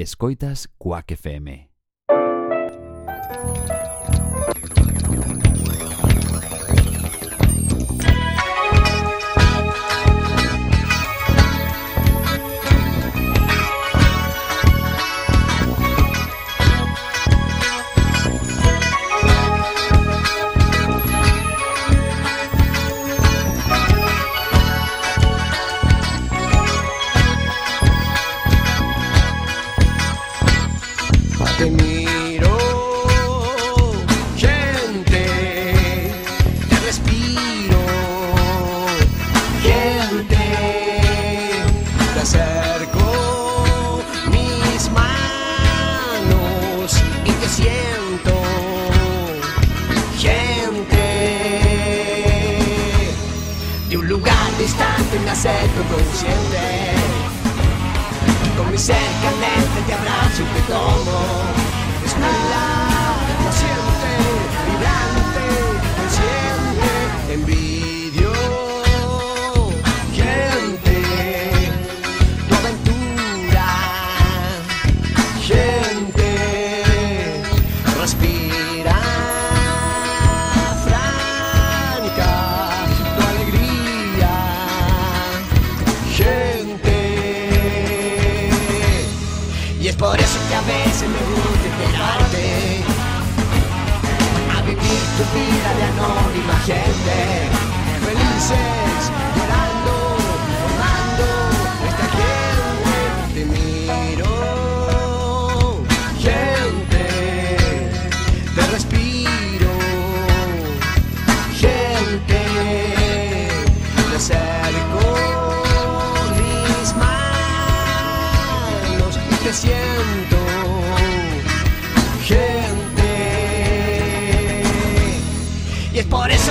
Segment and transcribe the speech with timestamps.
[0.00, 1.67] Escoitas Cuac FM.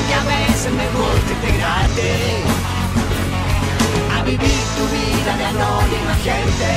[0.07, 2.11] Que a veces me gusta integrarte
[4.17, 6.71] a vivir tu vida de anónima gente.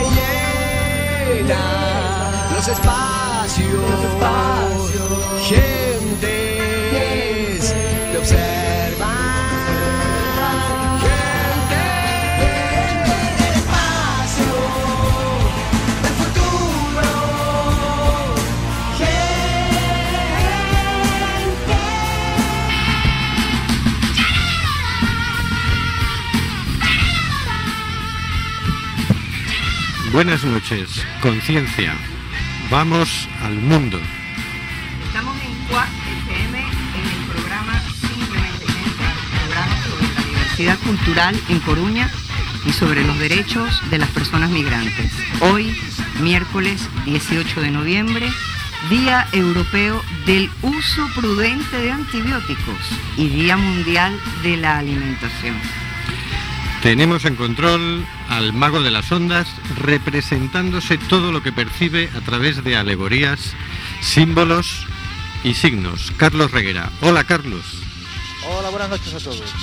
[1.38, 1.64] llena
[2.56, 3.90] los espacios,
[5.48, 6.42] gentes
[8.12, 9.31] te observan,
[30.12, 30.90] Buenas noches,
[31.22, 31.94] conciencia.
[32.70, 33.98] Vamos al mundo.
[35.06, 35.88] Estamos en CUAC
[36.34, 39.06] FM en el programa Simplemente Gente,
[39.40, 42.10] programa sobre la diversidad cultural en Coruña
[42.66, 45.14] y sobre los derechos de las personas migrantes.
[45.40, 45.74] Hoy,
[46.20, 48.30] miércoles 18 de noviembre,
[48.90, 55.56] Día Europeo del Uso Prudente de Antibióticos y Día Mundial de la Alimentación.
[56.84, 59.48] Tenemos en control al mago de las ondas
[59.78, 63.56] representándose todo lo que percibe a través de alegorías,
[64.02, 64.88] símbolos
[65.44, 66.12] y signos.
[66.18, 66.90] Carlos Reguera.
[67.04, 67.84] Hola Carlos.
[68.50, 69.54] Hola, buenas noches a todos.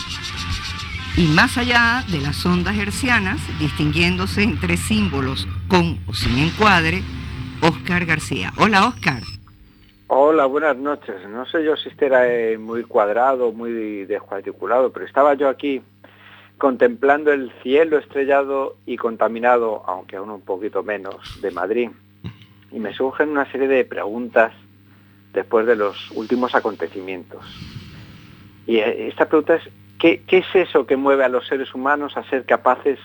[1.16, 7.02] Y más allá de las ondas hercianas, distinguiéndose entre símbolos con o sin encuadre,
[7.60, 8.52] Óscar García.
[8.58, 9.22] Hola Óscar.
[10.06, 11.16] Hola, buenas noches.
[11.28, 15.82] No sé yo si este era eh, muy cuadrado, muy descuadriculado, pero estaba yo aquí
[16.58, 21.90] contemplando el cielo estrellado y contaminado, aunque aún un poquito menos, de Madrid.
[22.70, 24.52] Y me surgen una serie de preguntas
[25.32, 27.44] después de los últimos acontecimientos.
[28.66, 29.62] Y eh, esta pregunta es,
[29.98, 32.98] ¿qué, es eso que mueve a los seres humanos a ser capaces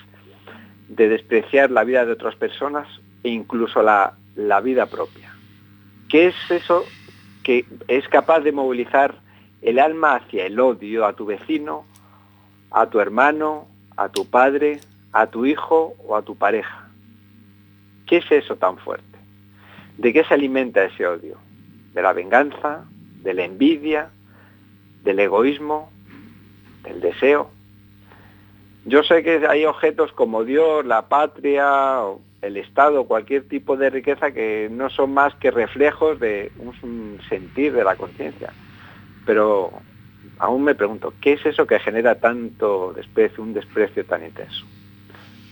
[0.89, 2.87] de despreciar la vida de otras personas
[3.23, 5.33] e incluso la, la vida propia?
[6.09, 6.83] ¿Qué es eso
[7.43, 9.15] que es capaz de movilizar
[9.61, 11.85] el alma hacia el odio a tu vecino,
[12.73, 14.79] a tu hermano, a tu padre,
[15.13, 16.89] a tu hijo o a tu pareja?
[18.07, 19.05] ¿Qué es eso tan fuerte?
[19.97, 21.37] ¿De qué se alimenta ese odio?
[21.93, 22.83] ¿De la venganza?
[23.21, 24.09] ¿De la envidia?
[25.03, 25.91] ¿Del egoísmo?
[26.83, 27.51] ¿Del deseo?
[28.85, 31.99] Yo sé que hay objetos como Dios, la patria,
[32.41, 37.71] el Estado, cualquier tipo de riqueza que no son más que reflejos de un sentir
[37.71, 38.51] de la conciencia.
[39.25, 39.71] Pero
[40.39, 44.65] aún me pregunto, ¿qué es eso que genera tanto desprecio, un desprecio tan intenso?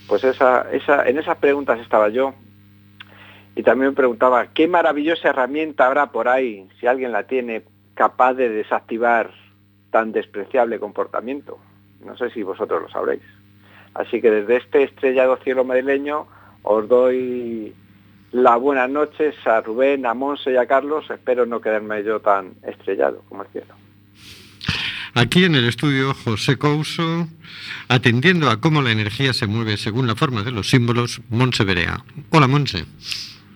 [0.08, 2.34] Pues esa, esa, en esas preguntas estaba yo
[3.56, 7.64] y también me preguntaba, ¿qué maravillosa herramienta habrá por ahí, si alguien la tiene,
[7.96, 9.32] capaz de desactivar
[9.92, 11.60] tan despreciable comportamiento.
[12.04, 13.22] No sé si vosotros lo sabréis.
[13.94, 16.26] Así que desde este estrellado cielo madrileño
[16.64, 17.76] os doy
[18.32, 21.10] las buenas noches a Rubén, a Monse y a Carlos.
[21.12, 23.76] Espero no quedarme yo tan estrellado como el cielo.
[25.14, 27.28] Aquí en el estudio José Couso,
[27.90, 32.04] atendiendo a cómo la energía se mueve según la forma de los símbolos, Monse Berea.
[32.30, 32.86] Hola Monse.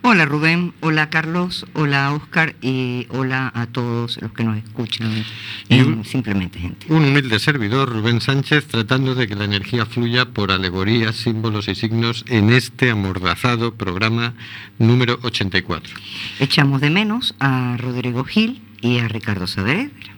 [0.07, 5.25] Hola Rubén, hola Carlos, hola Oscar y hola a todos los que nos escuchan.
[5.67, 6.85] Y en un- Simplemente gente.
[6.93, 11.73] Un humilde servidor, Rubén Sánchez, tratando de que la energía fluya por alegorías, símbolos y
[11.75, 14.35] signos en este amordazado programa
[14.77, 15.95] número 84.
[16.39, 20.14] Echamos de menos a Rodrigo Gil y a Ricardo Saavedra.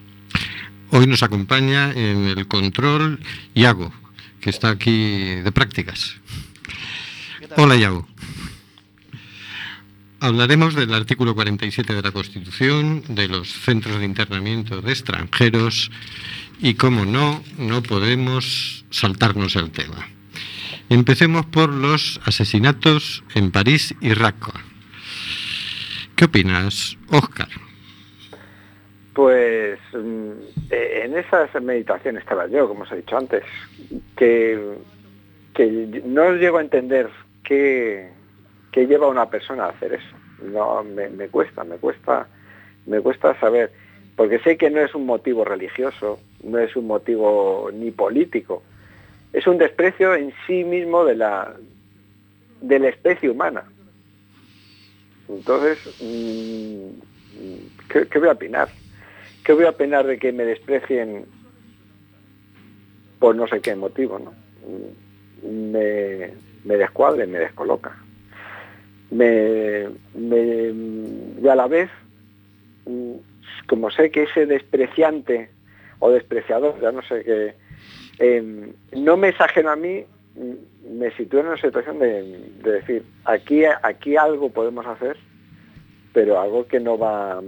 [0.89, 3.19] Hoy nos acompaña en el control
[3.53, 3.91] Iago,
[4.39, 6.15] que está aquí de prácticas.
[7.57, 8.07] Hola Iago.
[10.21, 15.91] Hablaremos del artículo 47 de la Constitución, de los centros de internamiento de extranjeros
[16.59, 20.07] y, como no, no podemos saltarnos el tema.
[20.89, 24.53] Empecemos por los asesinatos en París y Raqqa.
[26.15, 27.66] ¿Qué opinas, Óscar?
[29.17, 30.31] Pues mm,
[30.69, 33.43] eh, en esas meditaciones estaba yo, como os he dicho antes,
[34.15, 34.77] que,
[36.05, 37.09] no llego a entender
[37.43, 38.11] qué,
[38.75, 40.15] lleva a una persona a hacer eso.
[40.43, 42.27] No, me, me cuesta, me cuesta,
[42.85, 43.71] me cuesta saber,
[44.15, 48.61] porque sé que no es un motivo religioso, no es un motivo ni político,
[49.33, 51.55] es un desprecio en sí mismo de la,
[52.61, 53.63] de la especie humana.
[55.27, 58.69] Entonces, mm, ¿qué, qué voy a opinar?
[59.47, 61.23] ¿Qué voy a opinar de que me desprecien
[63.17, 64.19] por no sé qué motivo?
[64.19, 64.33] ¿no?
[65.49, 66.33] Me,
[66.65, 67.95] me descuadre, me descoloca.
[69.09, 70.73] Me, me-
[71.41, 71.89] y a la vez,
[73.69, 75.49] como sé que ese despreciante
[75.99, 77.53] o despreciador, ya no sé qué,
[78.19, 80.03] eh, no me es ajeno a mí,
[80.91, 85.15] me sitúo en una situación de, de decir, aquí, aquí algo podemos hacer,
[86.11, 87.41] pero algo que no va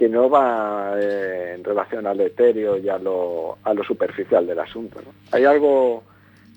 [0.00, 4.46] que no va eh, en relación a lo etéreo y a lo, a lo superficial
[4.46, 4.98] del asunto.
[5.04, 5.12] ¿no?
[5.30, 6.02] Hay algo,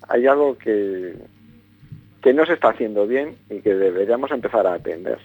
[0.07, 1.13] hay algo que,
[2.21, 5.17] que no se está haciendo bien y que deberíamos empezar a atender.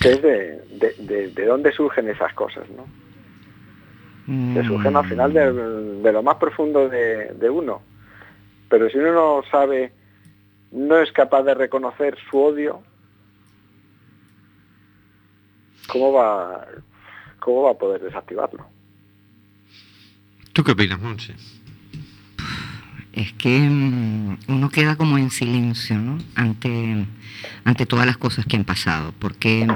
[0.00, 2.84] Que es de, de, de- de dónde surgen esas cosas, ¿no?
[4.54, 7.80] Que surgen al final de, lo más profundo de, de uno.
[8.68, 9.92] Pero si uno no sabe,
[10.72, 12.82] no es capaz de reconocer su odio,
[15.86, 16.66] ¿cómo va,
[17.38, 18.66] cómo va a poder desactivarlo?
[20.52, 21.34] ¿Tú qué opinas, Monse?
[23.12, 26.18] Es que mm, uno queda como en silencio, ¿no?
[26.34, 27.06] Ante,
[27.64, 29.66] ante todas las cosas que han pasado, porque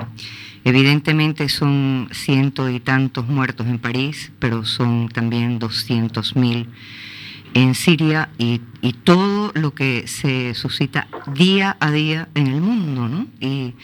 [0.64, 6.68] evidentemente son ciento y tantos muertos en París, pero son también doscientos mil
[7.54, 13.08] en Siria y, y todo lo que se suscita día a día en el mundo,
[13.08, 13.26] ¿no?
[13.40, 13.74] Y,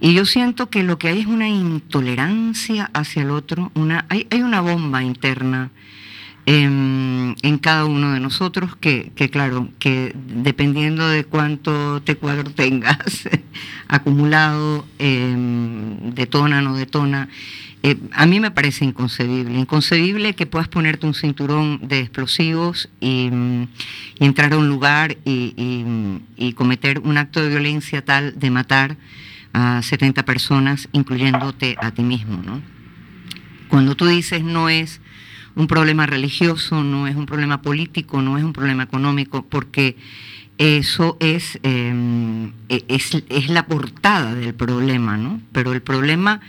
[0.00, 4.26] y yo siento que lo que hay es una intolerancia hacia el otro, una, hay,
[4.30, 5.70] hay una bomba interna
[6.46, 13.28] en, cada uno de nosotros que, que, claro, que dependiendo de cuánto te cuadro tengas
[13.88, 15.34] acumulado, eh,
[16.14, 17.28] detona, no detona,
[17.84, 23.28] eh, a mí me parece inconcebible, inconcebible que puedas ponerte un cinturón de explosivos y,
[24.18, 28.50] y entrar a un lugar y, y- y cometer un acto de violencia tal de
[28.50, 28.96] matar
[29.52, 32.62] a 70 personas, incluyéndote a ti mismo, ¿no?
[33.68, 35.00] Cuando tú dices no es
[35.54, 39.96] un problema religioso, no es un problema político, no es un problema económico, porque
[40.58, 45.40] eso es, eh, es, es la portada del problema, ¿no?
[45.52, 46.40] Pero el problema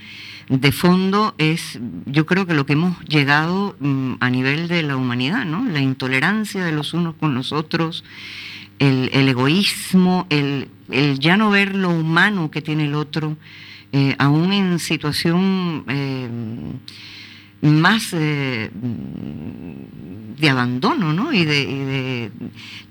[0.48, 4.96] de fondo es, yo creo que lo que hemos llegado mm, a nivel de la
[4.96, 5.64] humanidad, ¿no?
[5.64, 8.04] La intolerancia de los unos con los otros,
[8.78, 13.36] el, el egoísmo, el, el ya no ver lo humano que tiene el otro,
[13.92, 16.28] eh, aún en situación eh,
[17.64, 18.70] más eh,
[20.38, 21.32] de abandono, ¿no?
[21.32, 22.30] Y de, y de-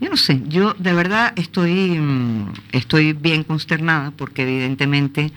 [0.01, 5.32] yo no sé, yo de verdad estoy, mm, estoy bien consternada porque evidentemente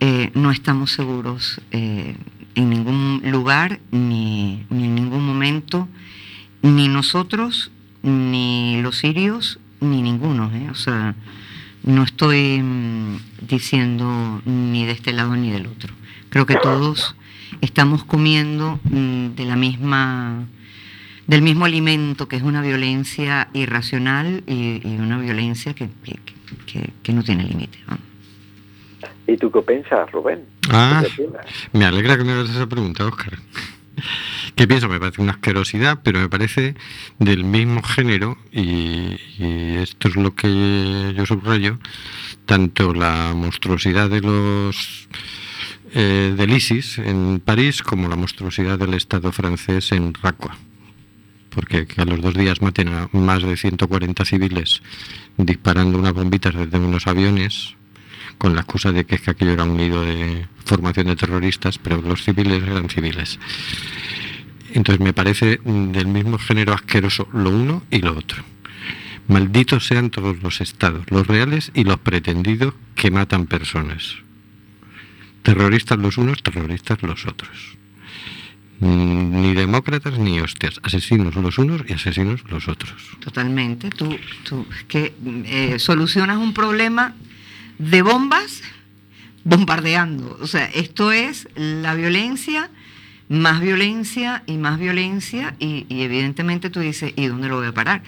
[0.00, 2.16] eh, no estamos seguros eh,
[2.54, 5.88] en ningún lugar ni, en ningún momento,
[6.62, 7.70] ni nosotros,
[8.02, 10.50] ni los sirios, ni ninguno.
[10.70, 11.14] O sea,
[11.84, 15.94] no estoy mm, diciendo ni de este lado ni del otro.
[16.30, 17.14] Creo que todos
[17.60, 20.44] estamos comiendo mm, de la misma
[21.26, 26.20] del mismo alimento que es una violencia irracional y, y una violencia que, que-
[26.66, 27.78] que- que no tiene límite.
[27.88, 27.98] ¿no?
[29.26, 30.44] ¿Y tú qué piensas, Rubén?
[30.70, 31.02] Ah,
[31.72, 33.38] me alegra que me hagas esa pregunta, Óscar.
[34.54, 34.88] ¿Qué pienso?
[34.88, 36.74] Me parece una asquerosidad, pero me parece
[37.18, 41.78] del mismo género, y, y esto es lo que yo subrayo,
[42.44, 45.08] tanto la monstruosidad de los
[45.98, 50.54] eh, del ISIS en París como la monstruosidad del Estado francés en Raqqa.
[51.48, 54.82] Porque que a los dos días maten a más de 140 civiles
[55.38, 57.76] disparando unas bombitas desde unos aviones
[58.36, 61.78] con la excusa de que es que aquello era un nido de formación de terroristas,
[61.78, 63.38] pero los civiles eran civiles.
[64.74, 68.44] Entonces me parece del mismo género asqueroso lo uno y lo otro.
[69.28, 74.25] Malditos sean todos los estados, los reales y los pretendidos que matan personas.
[75.46, 77.76] Terroristas los unos, terroristas los otros.
[78.80, 80.80] Ni demócratas ni hostias.
[80.82, 82.96] Asesinos los unos y asesinos los otros.
[83.20, 83.90] Totalmente.
[83.90, 87.14] Tú, tú que eh, solucionas un problema
[87.78, 88.60] de bombas
[89.44, 90.36] bombardeando.
[90.40, 92.68] O sea, esto es la violencia,
[93.28, 98.02] más violencia y más violencia, y evidentemente tú dices, ¿y dónde lo voy a parar?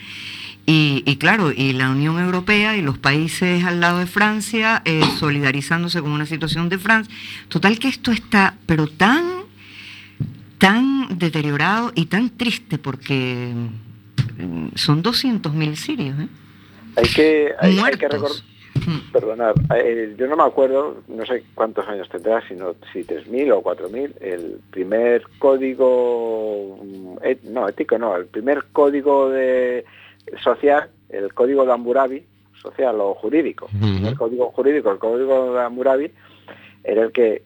[0.70, 5.00] Y, y claro, y la Unión Europea y los países al lado de Francia eh,
[5.18, 7.14] solidarizándose con una situación de Francia.
[7.48, 9.24] Total que esto está, pero tan,
[10.58, 13.50] tan deteriorado y tan triste porque
[14.38, 16.28] mm, son 200.000 sirios, ¿eh?
[16.96, 18.42] Hay que, hay, hay que recordar,
[18.86, 19.10] Mm.
[19.12, 23.60] perdonar, eh, yo no me acuerdo, no sé cuántos años tendrá, sino si 3.000 o
[23.62, 29.84] 4.000, el primer código, mm, et- no, ético no, el primer código de
[30.42, 32.26] social, el código de Hammurabi,
[32.62, 33.68] social o jurídico,
[34.06, 36.10] el código jurídico, el código de Hammurabi,
[36.84, 37.42] era el que,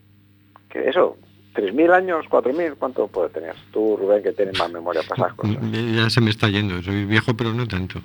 [0.71, 1.17] que eso,
[1.55, 3.55] 3.000 años, 4.000, ¿cuánto puede tener?
[3.73, 5.63] Tú, Rubén, que tienes más memoria para esas cosas.
[5.63, 8.01] Mm, Ya se me está yendo, soy viejo pero no tanto.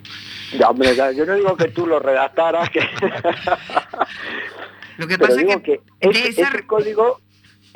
[0.59, 2.81] Ya, hombre, ya, yo no digo que tú lo redactaras, que...
[4.97, 7.19] Lo que pasa es que, que, de ese, esa- ese código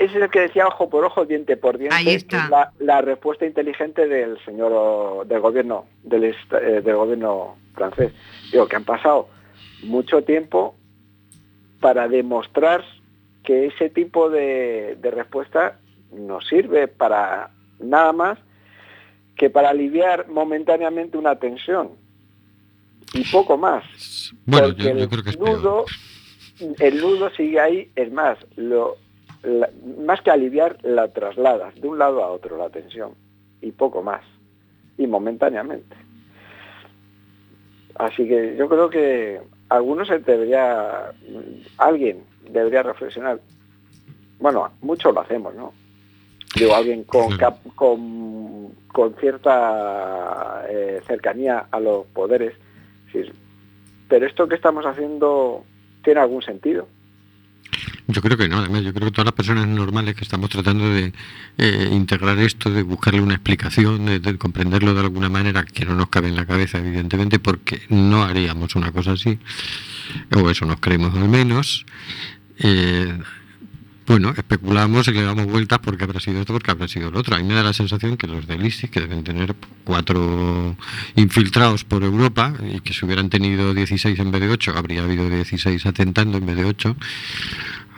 [0.05, 1.95] ese es el que decía ojo por ojo, diente por diente.
[1.95, 2.43] Ahí está.
[2.45, 8.11] es La, la respuesta inteligente del señor del gobierno del, eh, del gobierno francés.
[8.51, 9.29] Digo que han pasado
[9.83, 10.75] mucho tiempo
[11.79, 12.83] para demostrar
[13.43, 15.79] que ese tipo de, de respuesta
[16.11, 18.37] no sirve para nada más
[19.35, 21.91] que para aliviar momentáneamente una tensión
[23.13, 23.83] y poco más.
[24.45, 25.85] Bueno, Porque yo, el yo creo que es nudo,
[26.59, 26.75] peor.
[26.79, 28.97] el nudo sigue ahí, es más, lo,
[29.43, 29.69] la-
[30.05, 33.13] más que aliviar, la trasladas de un lado a otro la tensión
[33.61, 34.21] y poco más,
[34.97, 35.95] y momentáneamente.
[37.95, 41.11] Así que yo creo que algunos se debería,
[41.77, 43.39] alguien debería reflexionar.
[44.39, 45.73] Bueno, muchos lo hacemos, ¿no?
[46.55, 52.53] Digo, alguien con, cap- con, con cierta eh, cercanía a los poderes.
[53.11, 53.21] sí,
[54.09, 55.63] pero esto que estamos haciendo
[56.03, 56.87] tiene algún sentido.
[58.07, 60.89] Yo creo que no, además, yo creo que todas las personas normales que estamos tratando
[60.89, 61.13] de
[61.57, 65.95] eh, integrar esto, de buscarle una explicación, de, de comprenderlo de alguna manera que no
[65.95, 69.39] nos cabe en la cabeza, evidentemente, porque no haríamos una cosa así,
[70.35, 71.85] o eso nos creemos al menos.
[72.59, 73.17] eh,
[74.07, 77.35] bueno, especulamos y le damos vueltas porque habrá sido esto, porque habrá sido lo otro.
[77.35, 79.55] A mí me da la sensación que los del ISIS, que deben tener
[79.85, 80.75] cuatro
[81.15, 85.29] infiltrados por Europa, y que si hubieran tenido 16 en vez de 8, habría habido
[85.29, 86.95] 16 atentando en vez de 8,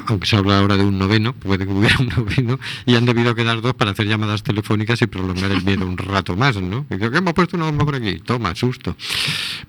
[0.08, 3.36] aunque se habla ahora de un noveno, puede que hubiera un noveno, y han debido
[3.36, 6.86] quedar dos para hacer llamadas telefónicas y prolongar el miedo un rato más, ¿no?
[6.90, 8.96] Y digo, que hemos puesto una bomba por aquí, toma, susto.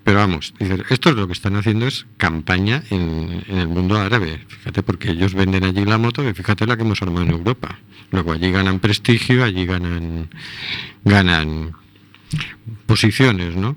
[0.02, 0.54] Pero vamos,
[0.90, 5.10] esto es lo que están haciendo es campaña en, en el mundo árabe, fíjate, porque
[5.10, 7.78] ellos venden allí la moto y fíjate la que hemos armado en Europa.
[8.10, 10.28] Luego allí ganan prestigio, allí ganan,
[11.04, 11.72] ganan
[12.86, 13.76] posiciones, ¿no?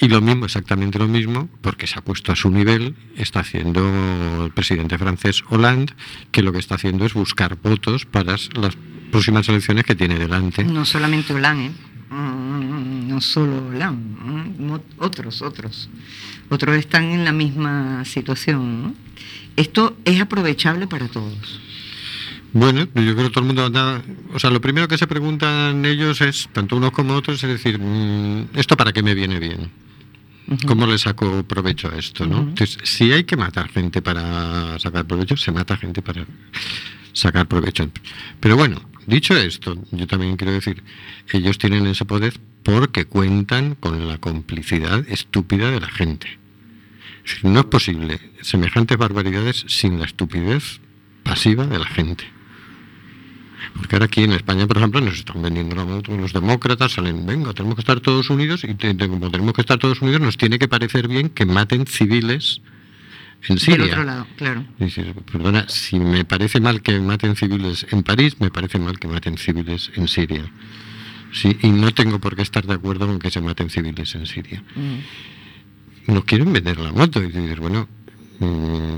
[0.00, 4.44] Y lo mismo, exactamente lo mismo, porque se ha puesto a su nivel, está haciendo
[4.46, 5.92] el presidente francés Hollande,
[6.30, 8.76] que lo que está haciendo es buscar votos para las
[9.10, 10.64] próximas elecciones que tiene delante.
[10.64, 11.70] No solamente Hollande, ¿eh?
[12.10, 14.18] Mm, no solo Hollande,
[14.58, 15.88] mo- otros, otros.
[16.50, 18.82] Otros están en la misma situación.
[18.82, 18.94] ¿no?
[19.56, 21.60] Esto es aprovechable para todos.
[22.52, 24.02] Bueno, yo creo que todo el mundo anda...
[24.34, 27.78] O sea, lo primero que se preguntan ellos es, tanto unos como otros, es decir,
[27.78, 29.70] mm, ¿esto para qué me viene bien?
[30.66, 32.26] ¿Cómo le saco provecho a esto?
[32.26, 32.40] ¿no?
[32.40, 36.26] Entonces, si hay que matar gente para sacar provecho, se mata gente para
[37.12, 37.88] sacar provecho.
[38.40, 40.82] Pero bueno, dicho esto, yo también quiero decir,
[41.32, 46.38] ellos tienen ese poder porque cuentan con la complicidad estúpida de la gente.
[47.42, 50.80] No es posible semejantes barbaridades sin la estupidez
[51.22, 52.24] pasiva de la gente.
[53.74, 57.24] Porque ahora aquí en España, por ejemplo, nos están vendiendo la moto, los demócratas salen,
[57.26, 60.20] venga, tenemos que estar todos unidos y te- te- como tenemos que estar todos unidos
[60.20, 62.60] nos tiene que parecer bien que maten civiles
[63.48, 63.78] en Siria.
[63.78, 64.64] Del otro lado, claro.
[64.78, 69.08] Dices, perdona, si me parece mal que maten civiles en París, me parece mal que
[69.08, 70.44] maten civiles en Siria.
[71.32, 74.26] Sí, y no tengo por qué estar de acuerdo con que se maten civiles en
[74.26, 74.62] Siria.
[74.76, 76.12] Mm.
[76.12, 77.88] Nos quieren vender la moto y dices, bueno,
[78.38, 78.96] mm,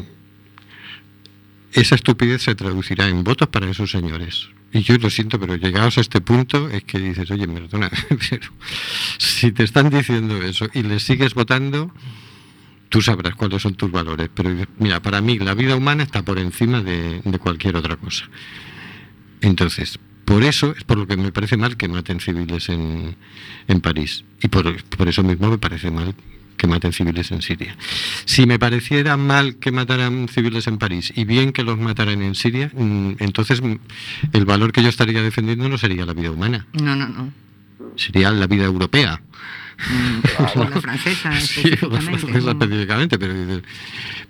[1.72, 4.48] esa estupidez se traducirá en votos para esos señores.
[4.74, 8.48] Y yo lo siento, pero llegados a este punto es que dices, oye, perdona, pero
[9.18, 11.92] si te están diciendo eso y les sigues votando,
[12.88, 14.30] tú sabrás cuáles son tus valores.
[14.34, 14.50] Pero
[14.80, 18.28] mira, para mí la vida humana está por encima de, de cualquier otra cosa.
[19.42, 23.14] Entonces, por eso es por lo que me parece mal que maten civiles en,
[23.68, 24.24] en París.
[24.42, 26.16] Y por, por eso mismo me parece mal
[26.64, 27.76] que maten civiles en Siria.
[28.24, 32.34] Si me pareciera mal que mataran civiles en París y bien que los mataran en
[32.34, 33.74] Siria, mm, entonces mm,
[34.32, 37.30] el valor que yo estaría defendiendo no sería la vida humana, No, no, no.
[37.96, 39.20] sería la vida europea.
[39.90, 42.62] Mm, o la francesa Sí, la francesa Mm.
[42.62, 43.34] específicamente, pero,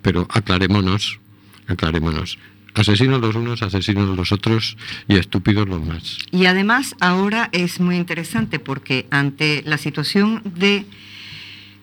[0.03, 1.21] pero aclarémonos,
[1.69, 2.39] aclarémonos.
[2.75, 4.77] Asesinos los unos, asesinos los otros
[5.07, 6.19] y estúpidos los más.
[6.33, 10.85] Y además ahora es muy interesante porque ante la situación de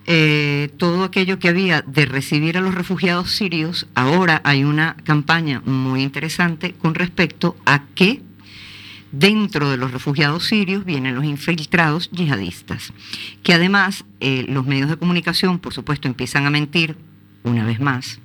[0.05, 5.62] eh, todo aquello que había de recibir a los refugiados sirios, ahora hay una campaña
[5.65, 8.22] muy interesante con respecto a que
[9.12, 12.93] dentro de los refugiados sirios vienen los infiltrados yihadistas,
[13.43, 16.98] que además eh, los medios de comunicación, por supuesto, empiezan a mentir
[17.43, 18.20] una vez más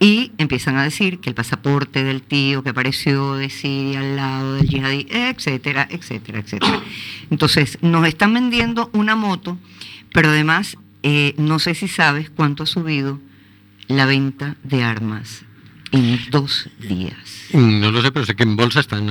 [0.00, 4.54] y empiezan a decir que el pasaporte del tío que apareció de Siria al lado
[4.54, 6.80] del yihadí, etcétera, etcétera, etcétera.
[7.30, 9.58] Entonces, nos están vendiendo una moto,
[10.12, 13.18] pero además, eh, no sé si sabes cuánto ha subido
[13.88, 15.44] la venta de armas
[15.92, 17.48] en dos días.
[17.52, 19.06] No lo sé, pero sé que en bolsa están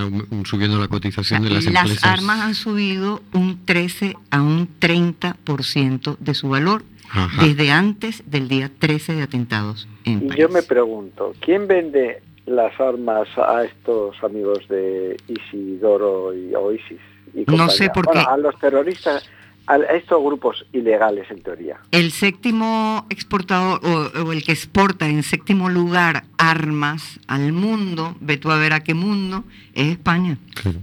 [0.45, 2.03] subiendo la cotización de las, las empresas.
[2.05, 7.43] armas han subido un 13 a un 30% de su valor Ajá.
[7.45, 10.37] desde antes del día 13 de atentados en Y París.
[10.41, 16.99] yo me pregunto, ¿quién vende las armas a estos amigos de Isidoro y, o ISIS?
[17.35, 18.31] y No sé por Bueno, qué.
[18.31, 19.29] a los terroristas,
[19.69, 21.79] a estos grupos ilegales en teoría.
[21.91, 28.37] El séptimo exportador o, o el que exporta en séptimo lugar armas al mundo, ve
[28.37, 29.43] tú a ver a qué mundo,
[29.75, 30.37] es España.
[30.55, 30.79] Claro.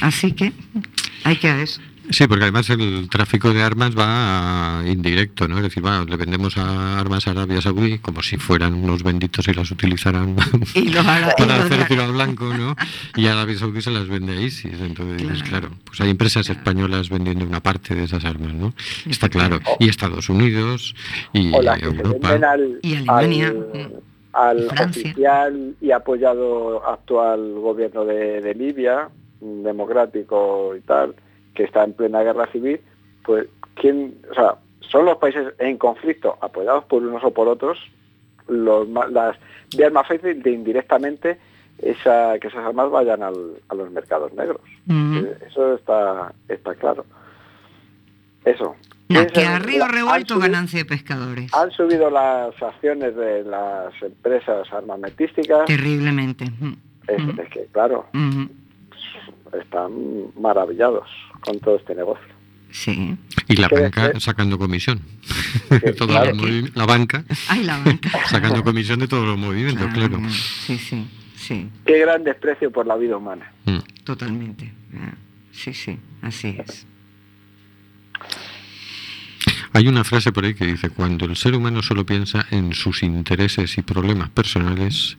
[0.00, 0.52] Así que
[1.24, 1.80] hay que ver eso.
[2.10, 5.56] Sí, porque además el tráfico de armas va indirecto, ¿no?
[5.58, 9.46] Es decir, va, le vendemos a armas a Arabia Saudí como si fueran unos benditos
[9.48, 10.34] y las utilizaran
[10.74, 10.90] Y
[11.38, 12.74] para hacer tiro al blanco, ¿no?
[13.14, 14.80] Y a Arabia Saudí se las vende a ISIS.
[14.80, 15.68] Entonces, dices, Claro.
[15.68, 18.72] claro, pues hay empresas españolas vendiendo una parte de esas armas, ¿no?
[19.08, 19.60] Está claro.
[19.78, 20.94] Y Estados Unidos
[21.32, 22.30] y Europa.
[22.32, 25.02] venden al, Y Alemania, al, y al Francia.
[25.10, 29.08] oficial y apoyado actual gobierno de, de Libia,
[29.40, 31.14] mm, democrático y tal,
[31.58, 32.80] que está en plena guerra civil,
[33.24, 37.78] pues quién, o sea, son los países en conflicto apoyados por unos o por otros
[38.46, 39.36] los las
[39.76, 41.36] vías más fáciles de indirectamente
[41.82, 44.60] esa, que esas armas vayan al- a los mercados negros.
[44.88, 47.04] Eh, Eso está, está claro.
[48.44, 48.74] Eso.
[49.08, 51.52] Que a río revuelto subido- ganancia de pescadores.
[51.54, 55.64] han subido las acciones de las empresas armamentísticas.
[55.66, 56.44] Terriblemente.
[56.44, 56.76] Ujú.
[57.42, 58.06] Es, que, claro.
[59.60, 59.92] Están
[60.40, 61.08] maravillados
[61.40, 62.26] con todo este negocio.
[62.70, 63.16] Sí.
[63.48, 65.00] Y la banca sacando comisión.
[65.70, 66.34] Que- Todos claro.
[66.34, 68.10] los movi- la banca Ay, la banca.
[68.28, 70.18] sacando comisión de todos los movimientos, claro.
[70.22, 71.06] Ah, Sí, sí,
[71.36, 71.68] sí.
[71.86, 73.50] Qué gran desprecio por la vida humana.
[73.64, 73.78] Mm.
[74.04, 74.72] Totalmente.
[74.94, 75.14] Ah,
[75.50, 76.86] Sí, sí, así es.
[79.72, 83.02] Hay una frase por ahí que dice, cuando el ser humano solo piensa en sus
[83.02, 85.18] intereses y problemas personales,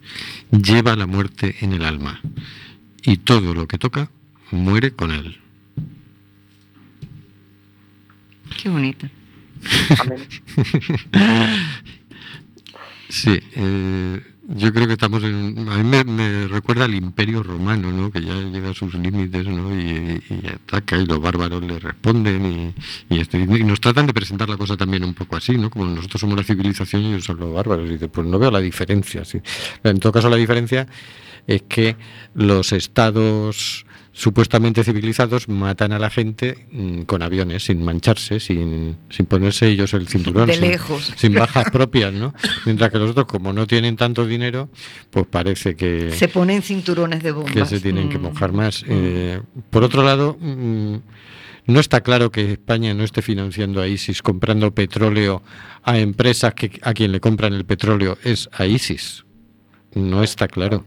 [0.52, 2.20] lleva la muerte en el alma.
[3.04, 4.10] Y todo lo que toca
[4.52, 5.38] muere con él.
[8.62, 9.10] Qué bonita.
[10.00, 10.20] Amén.
[13.10, 15.34] Sí, eh, yo creo que estamos en...
[15.34, 18.12] un- A mí me, me recuerda al imperio romano, ¿no?
[18.12, 19.74] Que ya llega a sus límites, ¿no?
[19.76, 22.74] Y, y ataca y los bárbaros le responden
[23.10, 25.72] y, y, esto- y nos tratan de presentar la cosa también un poco así, ¿no?
[25.72, 27.90] Como nosotros somos la civilización y ellos son los bárbaros.
[27.90, 29.26] Y dice, pues no veo la diferencia.
[29.26, 29.40] ¿sí?
[29.84, 30.88] En todo caso, la diferencia
[31.48, 31.96] es que
[32.36, 39.26] los estados supuestamente civilizados matan a la gente mm, con aviones, sin mancharse, sin, sin
[39.26, 40.48] ponerse ellos el cinturón.
[40.48, 41.14] De sin- lejos.
[41.16, 42.34] sin bajas propias, ¿no?
[42.66, 44.70] Mientras que los otros, como no tienen tanto dinero,
[45.12, 47.54] pues parece que, Se ponen cinturones de bombas.
[47.54, 48.22] que se tienen que Mm.
[48.24, 48.84] mojar más.
[48.88, 50.96] Eh, por otro lado, mm,
[51.68, 55.44] no está claro que España no esté financiando a ISIS comprando petróleo
[55.84, 59.24] a empresas que a quien le compran el petróleo es a ISIS.
[59.94, 60.84] No está claro.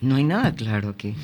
[0.00, 1.14] No hay nada claro aquí.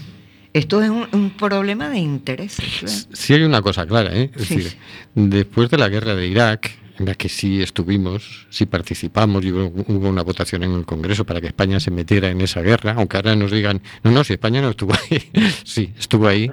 [0.52, 2.82] Esto es un, un problema de intereses.
[2.82, 2.98] ¿verdad?
[3.12, 4.30] Sí hay una cosa clara, ¿eh?
[4.36, 4.76] Es Sí, decir,
[5.14, 10.08] después de la guerra de Irak, en la que sí estuvimos, sí participamos, y hubo,
[10.08, 13.34] una votación en el Congreso para que España se metiera en esa guerra, aunque ahora
[13.34, 15.30] nos digan, no, no, si España no estuvo ahí,
[15.64, 16.50] sí, estuvo ahí.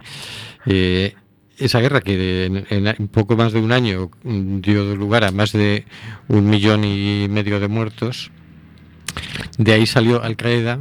[0.65, 1.13] Eh,
[1.57, 5.85] esa guerra que en, poco más de un año dio lugar a más de
[6.29, 8.31] un millón y medio de muertos,
[9.57, 10.79] de ahí salió Al Qaeda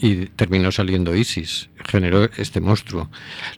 [0.00, 3.10] y terminó saliendo ISIS, generó este monstruo.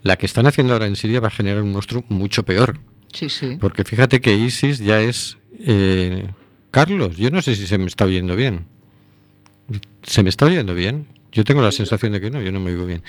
[0.03, 2.79] La que están haciendo ahora en Siria va a generar un monstruo mucho peor,
[3.13, 3.57] Sí, sí.
[3.61, 5.39] porque fíjate que ISIS ya es...
[5.61, 6.29] eh,
[6.71, 8.67] Carlos, yo no sé si se me está oyendo bien.
[10.03, 11.07] ¿Se me está oyendo bien?
[11.33, 13.03] Yo tengo la sensación de que no, yo no me oigo bien.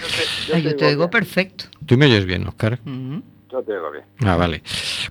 [0.63, 1.65] Yo te digo perfecto.
[1.85, 2.79] ¿Tú me oyes bien, Oscar?
[2.85, 3.23] Ujú.
[3.51, 4.05] Yo te digo bien.
[4.19, 4.61] Ah, vale.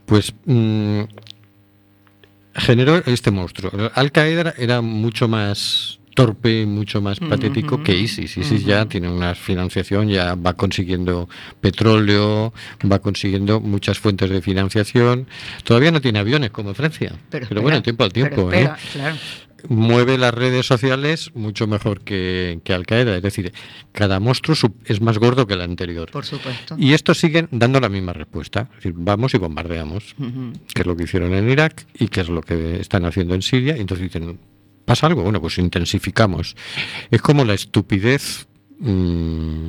[0.06, 1.02] Pues mm,
[2.54, 3.70] generó este monstruo.
[3.94, 8.37] Al Qaeda era mucho más torpe, mucho más patético que ISIS.
[8.37, 11.28] ISIS ya tiene una financiación, ya va consiguiendo
[11.61, 12.52] petróleo,
[12.90, 15.26] va consiguiendo muchas fuentes de financiación.
[15.64, 18.52] Todavía no tiene aviones como Francia, pero, espera, bueno, tiempo al pero tiempo.
[18.52, 18.88] espera, ¿eh?
[18.92, 19.16] claro.
[19.68, 23.16] Mueve las redes sociales mucho mejor que, que Al Qaeda.
[23.16, 23.52] Es decir,
[23.92, 24.56] cada monstruo
[24.87, 26.11] es más gordo que el anterior.
[26.11, 26.76] Por supuesto.
[26.78, 28.68] Y estos siguen dando la misma respuesta.
[28.70, 30.14] Es decir, vamos y bombardeamos,
[30.74, 33.42] que es lo que hicieron en Irak y que es lo que están haciendo en
[33.42, 33.76] Siria.
[33.76, 34.38] Y entonces dicen,
[34.90, 35.22] ¿pasa algo?
[35.22, 36.57] Bueno, pues intensificamos.
[37.12, 38.48] Es como la estupidez
[38.81, 39.68] mm,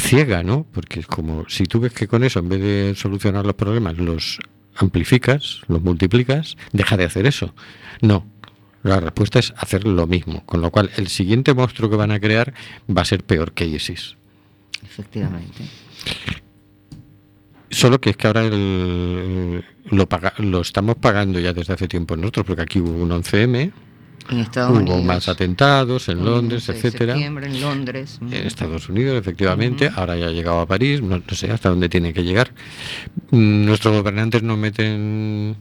[0.00, 0.64] ciega, ¿no?
[0.72, 3.98] Porque es como si tú ves que con eso, en vez de solucionar los problemas,
[3.98, 4.38] los
[4.76, 7.52] amplificas, los multiplicas, deja de hacer eso.
[8.00, 8.24] No.
[8.84, 12.20] La respuesta es hacer lo mismo, con lo cual el siguiente monstruo que van a
[12.20, 12.54] crear
[12.88, 14.16] va a ser peor que ISIS.
[14.84, 15.64] Efectivamente.
[17.74, 22.16] Solo que es que ahora el- lo, paga- lo estamos pagando ya desde hace tiempo
[22.16, 23.72] nosotros, porque aquí hubo un 11M,
[24.30, 25.04] En Estados hubo Unidos.
[25.04, 27.12] más atentados en Londres, 6 de etcétera.
[27.14, 28.18] septiembre en Londres.
[28.22, 31.88] En Estados Unidos, efectivamente, ahora ya ha llegado a París, no, no sé hasta dónde
[31.88, 32.52] tiene que llegar.
[33.32, 35.56] Nuestros gobernantes nos meten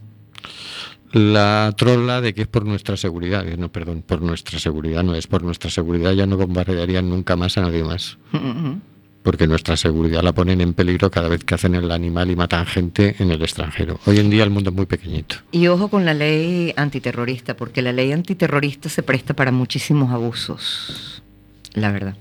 [1.11, 3.43] la trola de que es por nuestra seguridad.
[3.57, 7.57] No, perdón, por nuestra seguridad, no es por nuestra seguridad, ya no bombardearían nunca más
[7.57, 8.17] a nadie más.
[8.33, 8.79] Ujú.
[9.23, 12.65] Porque nuestra seguridad la ponen en peligro cada vez que hacen el animal y matan
[12.65, 13.99] gente en el extranjero.
[14.05, 15.37] Hoy en día el mundo es muy pequeñito.
[15.51, 21.23] Y ojo con la ley antiterrorista, porque la ley antiterrorista se presta para muchísimos abusos,
[21.73, 22.17] la verdad.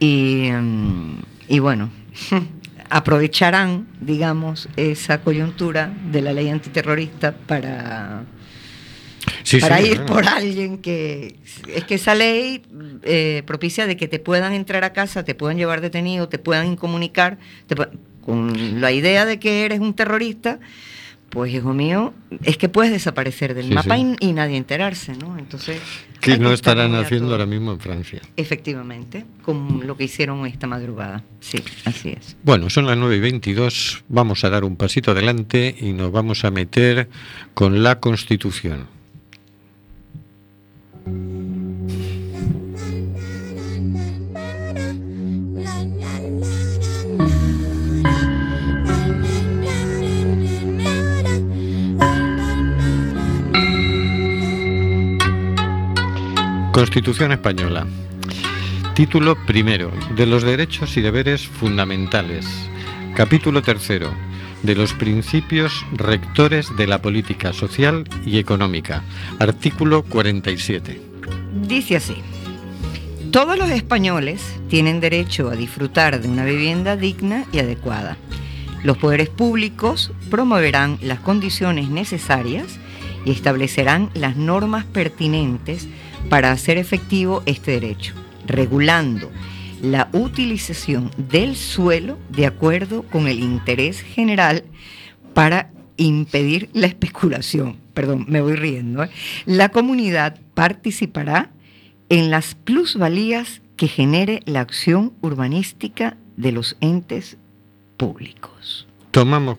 [0.00, 1.90] Y, mm, y bueno,
[2.90, 8.24] aprovecharán, digamos, esa coyuntura de la ley antiterrorista para,
[9.44, 10.06] Sí, para sí, ir claro.
[10.06, 11.36] por alguien que...
[11.68, 12.62] Es que esa ley
[13.02, 16.66] eh, propicia de que te puedan entrar a casa, te puedan llevar detenido, te puedan
[16.66, 17.76] incomunicar, te
[18.24, 20.58] con la idea de que eres un terrorista,
[21.28, 24.16] pues hijo mío, es que puedes desaparecer del Sí, mapa sí.
[24.18, 25.38] Y, y nadie enterarse, ¿no?
[25.38, 25.78] Entonces...
[26.20, 28.22] Que no que estarán haciendo ahora mismo en Francia.
[28.36, 31.22] Efectivamente, con lo que hicieron esta madrugada.
[31.40, 32.34] Sí, así es.
[32.42, 34.04] Bueno, son las 9 y 22.
[34.08, 37.10] Vamos a dar un pasito adelante y nos vamos a meter
[37.52, 38.93] con la Constitución.
[56.74, 57.86] Constitución Española.
[58.96, 62.46] Título primero, de los derechos y deberes fundamentales.
[63.14, 64.12] Capítulo tercero,
[64.64, 69.04] de los principios rectores de la política social y económica.
[69.38, 71.00] Artículo 47.
[71.68, 72.16] Dice así.
[73.30, 78.16] Todos los españoles tienen derecho a disfrutar de una vivienda digna y adecuada.
[78.82, 82.80] Los poderes públicos promoverán las condiciones necesarias
[83.24, 85.86] y establecerán las normas pertinentes
[86.28, 88.14] para hacer efectivo este derecho,
[88.46, 89.30] regulando
[89.82, 94.64] la utilización del suelo de acuerdo con el interés general
[95.34, 97.76] para impedir la especulación.
[97.92, 99.04] Perdón, me voy riendo.
[99.04, 99.10] ¿eh?
[99.46, 101.50] La comunidad participará
[102.08, 107.36] en las plusvalías que genere la acción urbanística de los entes
[107.96, 108.86] públicos.
[109.10, 109.58] Tomamos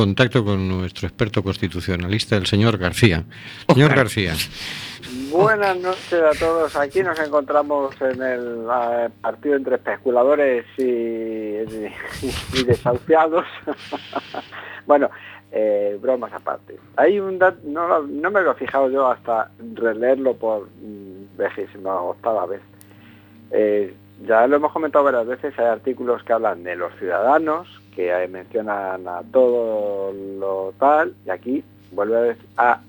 [0.00, 3.24] contacto con nuestro experto constitucionalista, el señor García.
[3.72, 3.94] Señor.
[3.94, 4.34] García,
[5.30, 6.76] Buenas noches a todos.
[6.76, 11.92] Aquí nos encontramos en el eh, partido entre especuladores y, y-
[12.54, 13.46] y desahuciados.
[14.86, 15.10] bueno,
[15.50, 16.76] eh, bromas aparte.
[16.96, 21.94] Hay un dato, no, no me lo he fijado yo hasta releerlo por mm, vejísima
[22.02, 22.60] octava vez.
[23.50, 28.12] Eh, ya lo hemos comentado varias veces, hay artículos que hablan de los ciudadanos, que
[28.28, 32.80] mencionan a todo lo tal, y aquí vuelve a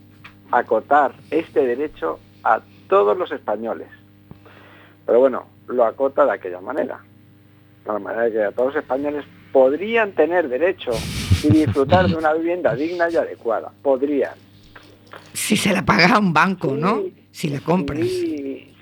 [0.51, 3.87] acotar este derecho a todos los españoles.
[5.05, 6.99] Pero bueno, lo acota de aquella manera.
[7.85, 10.91] De la manera que a todos los españoles podrían tener derecho
[11.43, 13.71] y disfrutar de una vivienda digna y adecuada.
[13.81, 14.33] Podrían.
[15.33, 17.01] Si se la paga a un banco, Sí, ¿no?
[17.31, 17.99] Si la compras.
[17.99, 18.73] Si-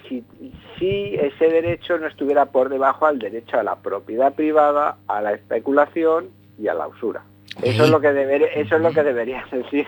[0.79, 5.33] si ese derecho no estuviera por debajo al derecho a la propiedad privada, a la
[5.33, 7.23] especulación y a la usura.
[7.61, 9.88] Eso es lo que debería, eso es lo que debería decir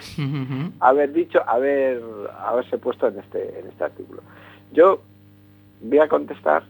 [0.79, 2.01] haber dicho, haber
[2.39, 4.21] haberse puesto en este en este artículo.
[4.71, 5.01] Yo
[5.81, 6.63] voy a contestar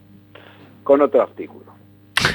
[0.83, 1.65] con otro artículo.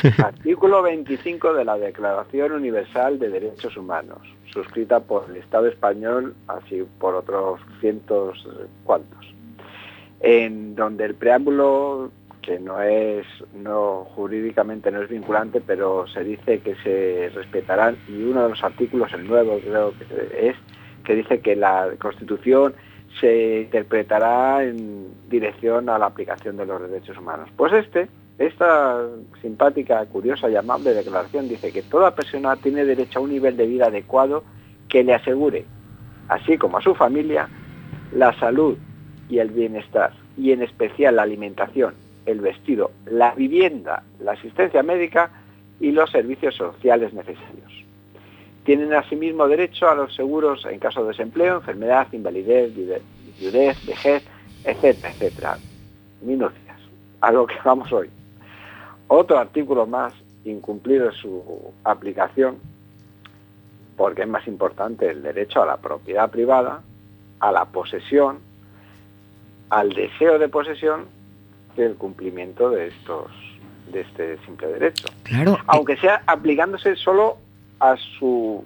[0.25, 4.19] artículo 25 de la Declaración Universal de Derechos Humanos,
[4.53, 9.32] suscrita por el Estado español, así por otros cientos eh, cuantos,
[10.23, 16.61] en donde el preámbulo que no es no jurídicamente no es vinculante, pero se dice
[16.61, 20.57] que se respetarán y uno de los artículos, el nuevo creo que es
[21.05, 22.75] que dice que la Constitución
[23.21, 27.49] se interpretará en dirección a la aplicación de los derechos humanos.
[27.57, 28.09] Pues este,
[28.39, 29.05] esta
[29.41, 33.67] simpática, curiosa y amable declaración dice que toda persona tiene derecho a un nivel de
[33.67, 34.45] vida adecuado
[34.89, 35.65] que le asegure,
[36.29, 37.49] así como a su familia,
[38.13, 38.77] la salud
[39.33, 41.95] y el bienestar, y en especial la alimentación,
[42.27, 45.31] el vestido, la vivienda, la asistencia médica
[45.81, 47.73] y los servicios sociales necesarios.
[48.65, 54.23] Tienen asimismo derecho a los seguros en caso de desempleo, enfermedad, invalidez, viudez, vejez,
[54.65, 55.59] etcétera, etcétera.
[56.21, 56.77] Minucias.
[57.23, 58.11] A lo que vamos hoy.
[59.09, 60.13] Otro artículo más
[60.45, 62.59] incumplido en su aplicación,
[63.97, 66.83] porque es más importante el derecho a la propiedad privada,
[67.41, 68.52] a la posesión,
[69.73, 71.07] al deseo de posesión
[71.75, 73.29] que el cumplimiento de estos
[73.91, 75.59] de este simple derecho Claro.
[75.67, 77.39] aunque sea aplicándose solo
[77.81, 78.65] a su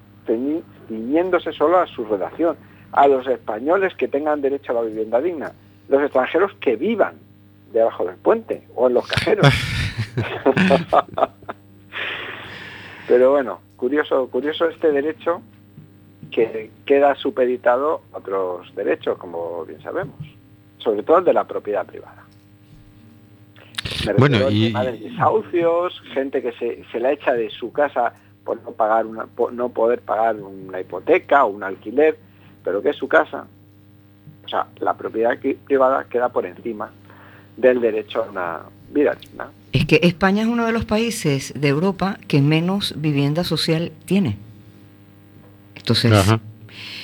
[0.88, 2.56] ciñéndose solo a su redacción,
[2.90, 5.52] a los españoles que tengan derecho a la vivienda digna,
[5.88, 7.14] los extranjeros que vivan
[7.72, 9.48] debajo del puente o en los cajeros.
[13.06, 15.40] Pero bueno, curioso, curioso este derecho
[16.32, 20.16] que queda supeditado a otros derechos, como bien sabemos,
[20.78, 22.24] sobre todo el de la propiedad privada.
[24.06, 27.50] Me Bueno, refiero al y- tema de desahucios, gente que se, se la echa de
[27.50, 28.12] su casa
[28.44, 32.16] por no pagar una, por no poder pagar una hipoteca o un alquiler,
[32.64, 33.46] pero que es su casa.
[34.44, 36.90] O sea, la propiedad privada queda por encima
[37.56, 38.60] del derecho a una
[38.92, 39.48] vida digna.
[39.72, 44.36] Es que España es uno de los países de Europa que menos vivienda social tiene.
[45.74, 46.40] Entonces, Ajá.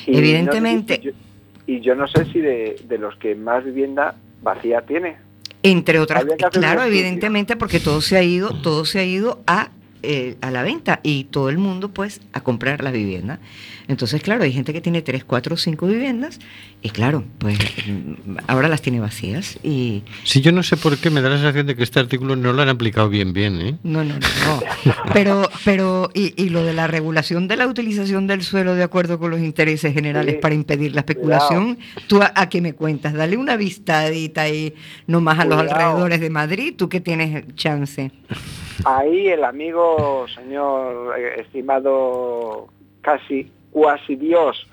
[0.06, 1.12] Evidentemente- no
[1.72, 5.16] y yo no sé si de, de los que más vivienda vacía tiene.
[5.62, 6.82] entre otras, un claro, estudio.
[6.82, 9.70] evidentemente, porque todo se ha ido, todo se ha ido a
[10.02, 13.40] eh, a la venta y todo el mundo pues a comprar la vivienda.
[13.88, 16.38] Entonces, claro, hay gente que tiene tres, cuatro, cinco viviendas
[16.82, 21.10] y claro, pues mm, ahora las tiene vacías y Sí, yo no sé por qué
[21.10, 23.76] me da la sensación de que este artículo no lo han aplicado bien, bien, ¿eh?
[23.82, 24.94] no, no, no, no.
[25.12, 29.18] Pero, pero y, y lo de la regulación de la utilización del suelo de acuerdo
[29.18, 33.12] con los intereses generales Sí, para impedir la especulación, ¿tú a, a qué me cuentas?
[33.12, 34.74] Dale una vistadita ahí
[35.06, 38.10] nomás a los alrededores de Madrid, tú que tienes chance.
[38.84, 42.68] Ahí el amigo, señor eh, estimado,
[43.00, 44.66] casi cuasi Dios,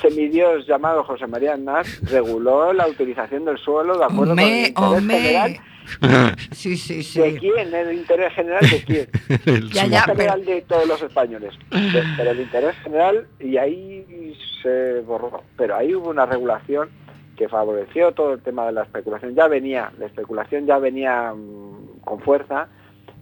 [0.00, 5.00] semidios llamado José María Aznar, reguló la utilización del suelo de acuerdo con el interés
[5.00, 5.56] general.
[6.52, 7.36] Sí, sí, ¿De sí.
[7.40, 7.74] quién?
[7.74, 9.08] ¿El interés general de quién?
[9.46, 11.52] El Ya, general de todos los españoles.
[11.70, 15.42] De- Pero el interés general, y ahí se borró.
[15.56, 16.88] Pero ahí hubo una regulación
[17.36, 19.34] que favoreció todo el tema de la especulación.
[19.34, 22.68] Ya venía, la especulación ya venía mm, con fuerza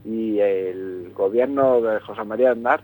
[0.04, 2.82] y el gobierno de José María Aznar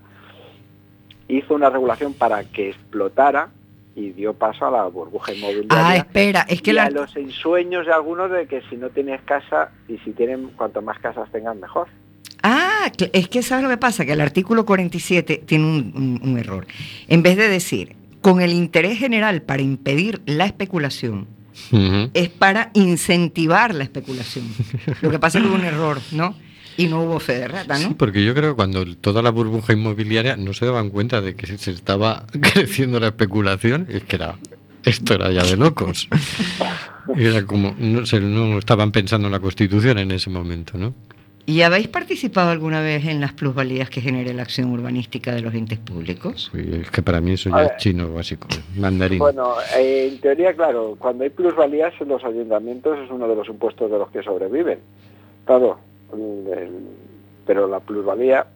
[1.29, 3.49] hizo una regulación para que explotara
[3.95, 5.89] y dio paso a la burbuja inmobiliaria.
[5.89, 8.91] Ah, espera, es que y la, a los ensueños de algunos de que si no
[8.91, 11.89] tienes casa y si tienen cuanto más casas tengan mejor.
[12.43, 16.39] Ah, es que sabes lo que pasa, que el artículo 47 tiene un, un- un
[16.39, 16.67] error.
[17.09, 21.27] En vez de decir con el interés general para impedir la especulación,
[22.13, 24.45] es para incentivar la especulación.
[25.01, 26.35] Lo que pasa es que hubo un error, ¿no?
[26.77, 27.97] Y no hubo fe de rata, Sí, ¿no?
[27.97, 31.47] porque yo creo que cuando toda la burbuja inmobiliaria no se daban cuenta de que
[31.59, 34.37] se estaba creciendo la especulación, es que era
[34.85, 36.09] esto era ya de locos.
[37.17, 40.93] Era como no, se, no estaban pensando en la Constitución en ese momento, ¿no?
[41.49, 45.55] ¿Y habéis participado alguna vez en las plusvalías que genere la acción urbanística de los
[45.55, 46.51] entes públicos?
[46.53, 49.21] Sí, es que para mí eso ya es chino básico, mandarín.
[49.21, 53.47] Bueno, eh, en teoría, claro, cuando hay plusvalías en los ayuntamientos es uno de los
[53.49, 54.81] impuestos de los que sobreviven.
[55.45, 55.79] Claro,
[57.47, 58.47] pero la plusvalía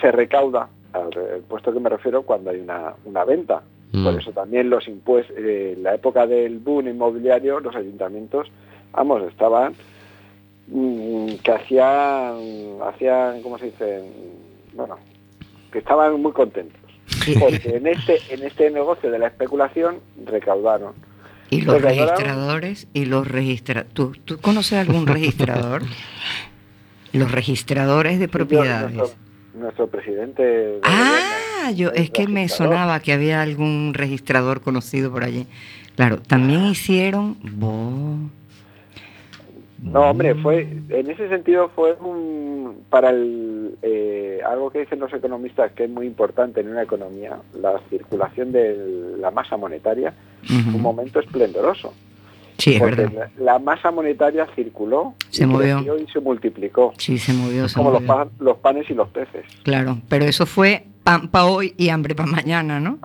[0.00, 1.10] se recauda, al
[1.48, 3.62] puesto que me refiero, cuando hay una, una venta.
[3.92, 4.04] Mm.
[4.04, 8.48] Por eso también los impuestos, en la época del boom inmobiliario, los ayuntamientos,
[8.92, 9.74] vamos, estaban
[10.66, 12.36] mm, que hacían,
[12.84, 14.02] hacían, ¿cómo se dice?
[14.74, 14.96] Bueno,
[15.72, 16.80] que estaban muy contentos.
[17.40, 20.92] Porque en este, en este negocio de la especulación recaudaron.
[21.50, 23.92] Y los registradores y los registradores.
[23.94, 25.82] ¿Tú, ¿Tú conoces algún registrador?
[27.12, 28.94] los registradores de propiedades.
[28.94, 29.18] Nuestro,
[29.54, 30.42] nuestro presidente.
[30.42, 35.46] de Ah, yo es que me sonaba que había algún registrador conocido por allí.
[35.96, 37.36] Claro, también hicieron.
[37.42, 38.30] Bo-
[39.82, 45.12] No, hombre, fue en ese sentido fue un, para el eh, algo que dicen los
[45.12, 50.12] economistas que es muy importante en una economía, la circulación de la masa monetaria,
[50.50, 51.94] un momento esplendoroso.
[52.58, 53.30] Sí, es porque verdad.
[53.38, 55.80] la, masa monetaria circuló, Se y movió.
[55.98, 58.24] y se multiplicó, Sí, se movió, se como los, movió.
[58.26, 59.44] pa- los panes y los peces.
[59.62, 62.98] Claro, pero eso fue pan para hoy y hambre para mañana, ¿no?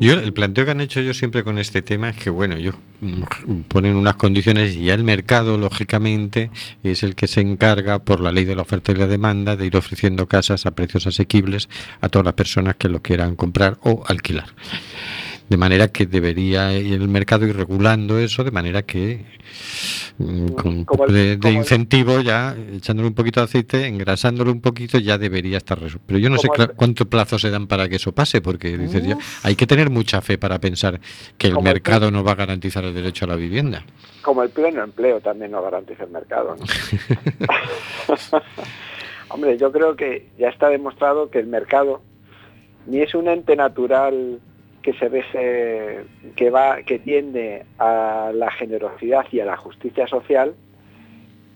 [0.00, 2.74] Yo el planteo que han hecho yo siempre con este tema es que bueno, ellos
[3.00, 6.50] mm, ponen unas condiciones y ya el mercado lógicamente
[6.82, 9.64] es el que se encarga por la ley de la oferta y la demanda de
[9.66, 11.68] ir ofreciendo casas a precios asequibles
[12.00, 14.46] a todas las personas que lo quieran comprar o alquilar.
[15.48, 19.24] De manera que debería el mercado ir regulando eso de manera que
[20.18, 24.98] mm, con un poco de, incentivo ya echándole un poquito de aceite, engrasándolo un poquito
[24.98, 26.04] ya debería estar resuelto.
[26.06, 29.06] Pero yo no sé el- cuánto plazo se dan para que eso pase porque dices
[29.06, 31.00] ya, hay que tener mucha fe para pensar
[31.38, 33.84] que el mercado no va a garantizar el derecho a la vivienda.
[34.22, 36.56] Como el pleno empleo también no garantiza el mercado.
[36.56, 36.64] ¿no?
[39.28, 42.02] Hombre, yo creo que ya está demostrado que el mercado
[42.86, 44.40] ni es un ente natural
[44.86, 46.04] que se rige,
[46.36, 50.54] que va, que tiende a la generosidad y a la justicia social,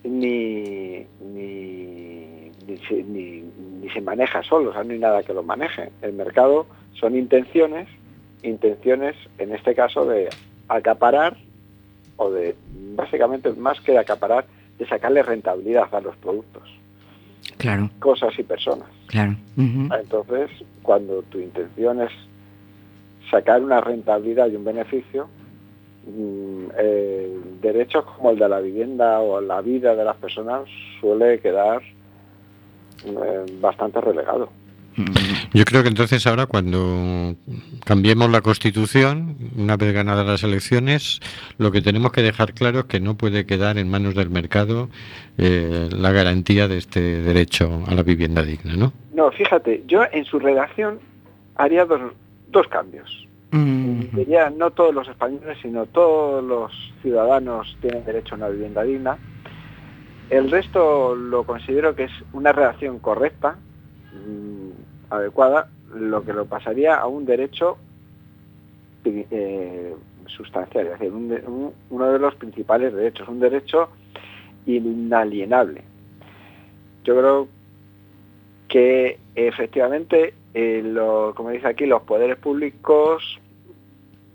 [0.02, 3.44] ni, ni, ni se, ni-
[3.80, 5.90] ni se maneja solo, o sea, no hay nada que lo maneje.
[6.02, 7.86] El mercado son intenciones,
[8.42, 10.28] intenciones en este caso de
[10.68, 11.36] acaparar
[12.16, 12.56] o de,
[12.96, 14.44] básicamente más que de acaparar,
[14.76, 16.64] de sacarle rentabilidad a los productos,
[17.58, 18.88] Claro, cosas y personas.
[19.06, 19.36] claro.
[19.56, 20.50] Entonces,
[20.82, 22.10] cuando tu intención es
[23.30, 25.28] sacar una rentabilidad y un beneficio,
[26.06, 30.62] mm, eh, derechos como el de la vivienda o la vida de las personas
[31.00, 31.82] suele quedar
[33.04, 34.50] eh, bastante relegado.
[35.52, 37.34] Yo creo que entonces ahora cuando
[37.84, 41.20] cambiemos la constitución, una vez ganadas las elecciones,
[41.58, 44.88] lo que tenemos que dejar claro es que no puede quedar en manos del mercado
[45.38, 48.92] eh, la garantía de este derecho a la vivienda digna, ¿no?
[49.14, 50.98] No, fíjate, yo en su redacción
[51.56, 52.00] haría dos,
[52.50, 53.26] dos cambios.
[53.52, 58.82] Mm, Diría no todos los españoles, sino todos los ciudadanos tienen derecho a una vivienda
[58.82, 59.18] digna.
[60.28, 63.56] El resto lo considero que es una redacción correcta,
[64.12, 67.78] mm, adecuada, lo que lo pasaría a un derecho
[69.04, 69.94] eh,
[70.26, 73.88] sustancial, es decir, un de- un- uno de los principales derechos, un derecho
[74.66, 75.82] inalienable.
[77.02, 77.48] Yo creo
[78.68, 83.38] que efectivamente, eh, lo- como dice aquí, los poderes públicos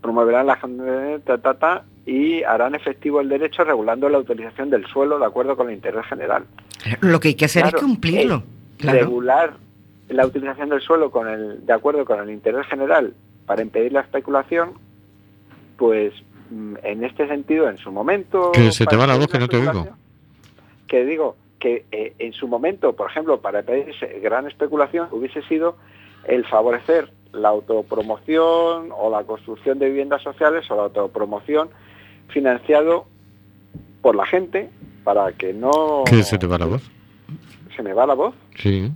[0.02, 0.60] promoverán la
[1.26, 5.58] ta, ta, ta, y harán efectivo el derecho regulando la utilización del suelo de acuerdo
[5.58, 6.46] con el interés general.
[7.02, 8.44] Lo que hay que hacer Claro, es cumplirlo.
[8.78, 9.00] Claro.
[9.00, 9.54] Regular
[10.10, 13.14] la utilización del suelo con el, de acuerdo con el interés general
[13.48, 14.74] para impedir la especulación,
[15.78, 16.14] pues
[16.52, 18.52] mm, en este sentido, en su momento...
[18.52, 19.88] Que se te va la voz, que no te oigo.
[20.88, 25.42] Que digo que eh, en su momento, por ejemplo, para impedir esa gran especulación, hubiese
[25.44, 25.78] sido
[26.28, 31.70] el favorecer la autopromoción o la construcción de viviendas sociales o la autopromoción
[32.30, 33.06] financiado
[34.02, 34.70] por la gente
[35.04, 36.04] para que no...
[36.06, 36.84] ¿Que se te va la voz?
[37.76, 38.34] ¿Se me va la voz?
[38.58, 38.90] Sí.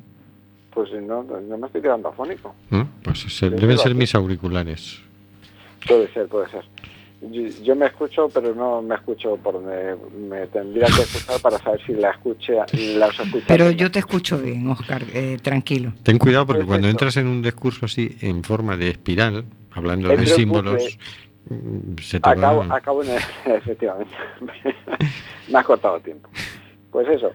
[0.74, 2.56] Pues no, no me estoy quedando afónico.
[2.70, 2.88] ¿no?
[3.04, 5.02] Pues se- deben ser mis auriculares.
[5.88, 6.64] Puede ser, puede ser.
[7.22, 11.58] Yo, yo me escucho, pero no me escucho por donde me tendría que escuchar para
[11.58, 12.58] saber si la escuché.
[13.48, 15.92] Pero yo te escucho bien, Oscar, eh, tranquilo.
[16.04, 16.72] Ten cuidado porque Perfecto.
[16.72, 20.98] cuando entras en un discurso así en forma de espiral, hablando de Entre símbolos,
[21.50, 22.76] mm, se te Acabo, va...
[22.78, 23.10] acabo en
[23.54, 24.14] efectivamente.
[25.50, 26.30] me has cortado tiempo.
[26.90, 27.34] Pues eso,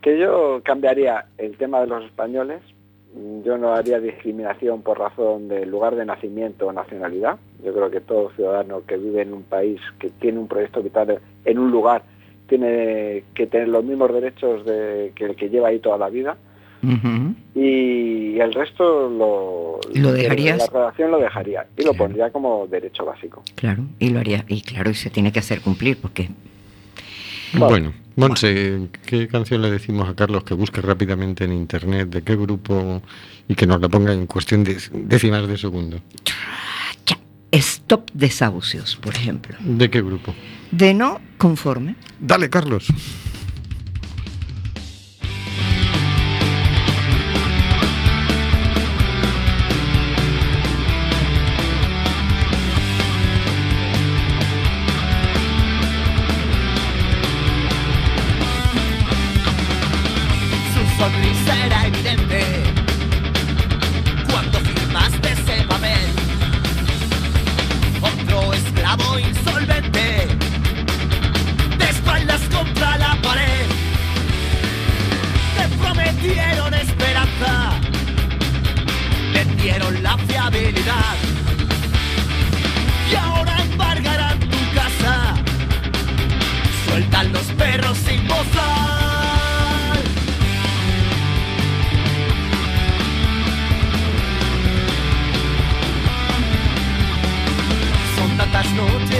[0.00, 2.62] que yo cambiaría el tema de los españoles.
[3.44, 7.38] Yo no haría discriminación por razón de lugar de nacimiento o nacionalidad.
[7.64, 11.18] Yo creo que todo ciudadano que vive en un país, que tiene un proyecto vital
[11.44, 12.02] en un lugar,
[12.46, 16.36] tiene que tener los mismos derechos de, que el que lleva ahí toda la vida.
[17.54, 20.58] Y el resto lo, ¿Lo dejarías?
[20.58, 23.42] La redacción lo dejaría y lo pondría como derecho básico.
[23.56, 24.44] Claro, y lo haría.
[24.46, 26.28] Y claro, y se tiene que hacer cumplir, porque
[27.58, 32.36] Bueno, Monse, ¿qué canción le decimos a Carlos que busque rápidamente en internet de qué
[32.36, 33.02] grupo
[33.48, 36.00] y que nos la ponga en cuestión de décimas de segundo?
[37.52, 39.56] stop desahucios, por ejemplo.
[39.60, 40.34] ¿De qué grupo?
[40.70, 41.96] De no conforme.
[42.20, 42.88] Dale, Carlos.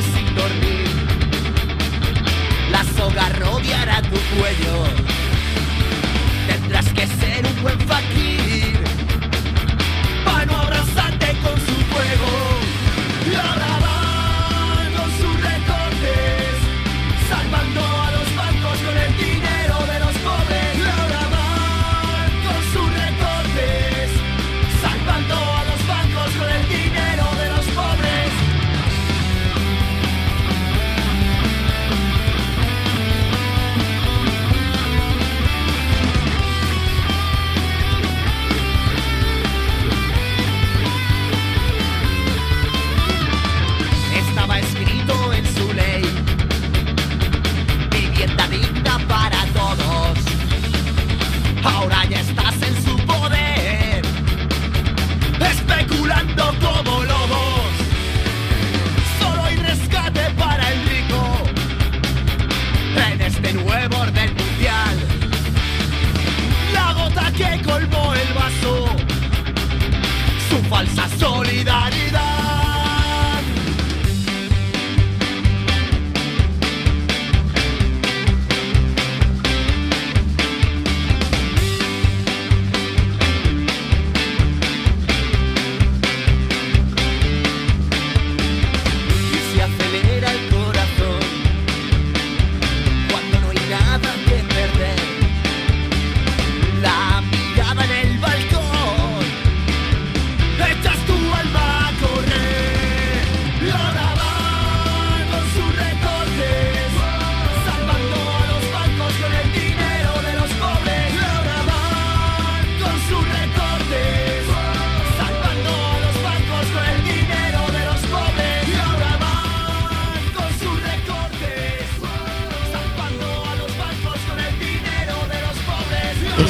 [0.03, 0.89] Sin dormir,
[2.71, 4.85] la soga rodeará tu cuello.
[6.49, 7.79] Tendrás que ser un buen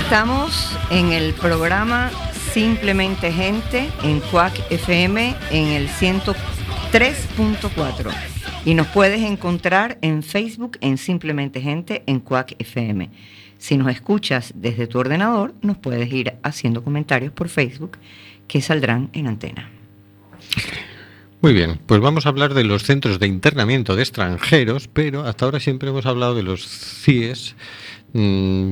[0.07, 2.13] Estamos en el programa
[2.53, 8.15] Simplemente Gente en Cuac FM en el 103.4
[8.65, 13.11] y nos puedes encontrar en Facebook en Simplemente Gente en Cuac FM.
[13.59, 17.99] Si nos escuchas desde tu ordenador, nos puedes ir haciendo comentarios por Facebook
[18.47, 19.69] que saldrán en antena.
[21.43, 25.47] Muy bien, pues vamos a hablar de los centros de internamiento de extranjeros, pero hasta
[25.47, 27.57] ahora siempre hemos hablado de los CIES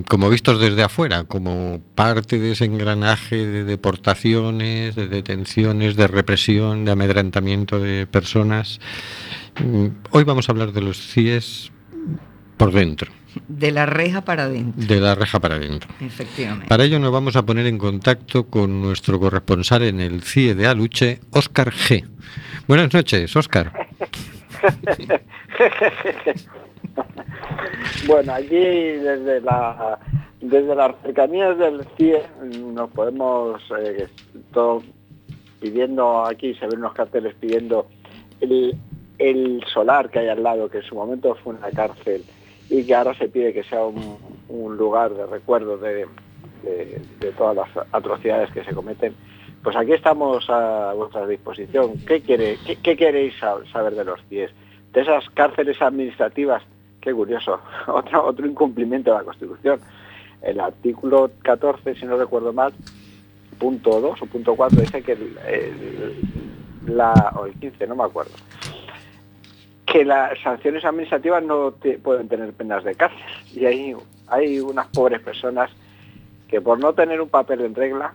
[0.09, 6.85] como vistos desde afuera, como parte de ese engranaje de deportaciones, de detenciones, de represión,
[6.85, 8.81] de amedrantamiento de personas.
[9.61, 11.71] Mm, Hoy vamos a hablar de los CIES
[12.57, 13.11] por dentro,
[13.49, 15.91] De la reja para adentro, de la reja para adentro.
[16.01, 16.69] efectivamente.
[16.69, 20.67] Para ello nos vamos a poner en contacto con nuestro corresponsal en el CIE de
[20.67, 22.07] Aluche, Óscar G.
[22.69, 23.73] Buenas noches, Óscar.
[28.07, 29.99] Bueno, aquí desde la
[30.41, 32.21] desde las cercanías del CIE
[32.75, 34.07] nos podemos eh,
[35.61, 37.87] pidiendo aquí se ven unos carteles pidiendo
[38.41, 38.77] el,
[39.19, 42.23] el solar que hay al lado que en su momento fue una cárcel
[42.69, 44.19] y que ahora se pide que sea un,
[44.77, 46.07] lugar de recuerdo de,
[46.63, 49.15] de- todas las atrocidades que se cometen
[49.63, 54.51] pues aquí estamos a vuestra disposición ¿qué quiere qué, queréis sab- saber de los CIEs?
[54.93, 56.63] de esas cárceles administrativas
[57.05, 59.79] Qué curioso, otro, incumplimiento de la Constitución.
[60.41, 62.73] El artículo 14, si no recuerdo mal,
[63.59, 65.37] punto 2 o punto 4 dice que el,
[67.37, 68.33] o el 15, no me acuerdo,
[69.85, 73.21] que las sanciones administrativas no pueden tener penas de cárcel.
[73.53, 73.95] Y hay,
[74.29, 75.71] hay unas pobres personas
[76.49, 78.15] que por no tener un papel en regla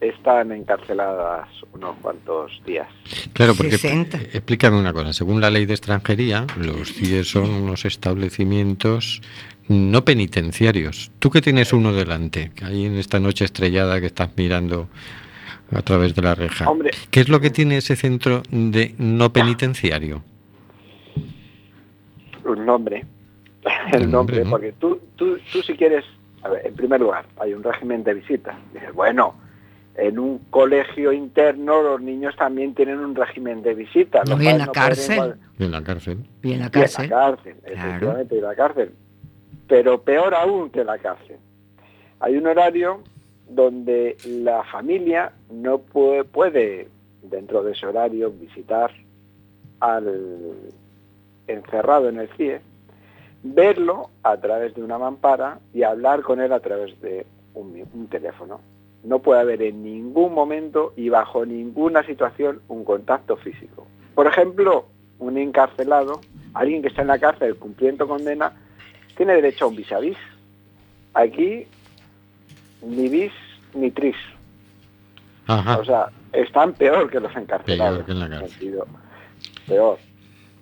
[0.00, 2.88] están encarceladas unos cuantos días.
[3.32, 4.18] Claro, porque 60.
[4.18, 5.12] explícame una cosa.
[5.12, 9.22] Según la ley de extranjería, los CIES son unos establecimientos
[9.68, 11.10] no penitenciarios.
[11.18, 14.88] Tú que tienes uno delante, que ahí en esta noche estrellada que estás mirando
[15.72, 16.68] a través de la reja.
[16.70, 16.90] Hombre.
[17.10, 20.22] ¿Qué es lo que tiene ese centro de no penitenciario?
[22.44, 23.04] un nombre.
[23.92, 24.50] El El nombre, nombre, ¿no?
[24.50, 26.04] porque tú, tú, tú si quieres
[26.42, 28.56] A ver, en primer lugar, hay un régimen de visitas.
[28.72, 29.34] Dices, bueno,
[29.98, 34.28] en un colegio interno los niños también tienen un régimen de visitas.
[34.28, 35.14] No, Los y en padres la pueden cárcel.
[35.14, 36.18] igual- En la cárcel.
[36.42, 37.08] Y en la y en cárcel.
[37.10, 37.80] la cárcel, Claro.
[37.88, 38.90] efectivamente, y en la cárcel.
[39.68, 41.36] Pero peor aún que la cárcel.
[42.20, 43.00] Hay un horario
[43.48, 46.88] donde la familia no puede, puede
[47.22, 48.90] dentro de ese horario, visitar
[49.80, 50.52] al
[51.46, 52.60] encerrado en el CIE,
[53.42, 58.60] verlo a través de una mampara y hablar con él a través de un teléfono.
[59.06, 63.86] No puede haber en ningún momento y bajo ninguna situación un contacto físico.
[64.16, 64.86] Por ejemplo,
[65.20, 66.20] un encarcelado,
[66.54, 68.52] alguien que está en la cárcel cumpliendo condena,
[69.16, 70.18] tiene derecho a un vis a vis.
[71.14, 71.68] Aquí,
[72.82, 73.32] ni bis
[73.74, 74.16] ni tris.
[75.46, 75.78] Ajá.
[75.78, 77.98] O sea, están peor que los encarcelados.
[77.98, 78.74] Peor que en la cárcel.
[79.68, 79.98] Peor.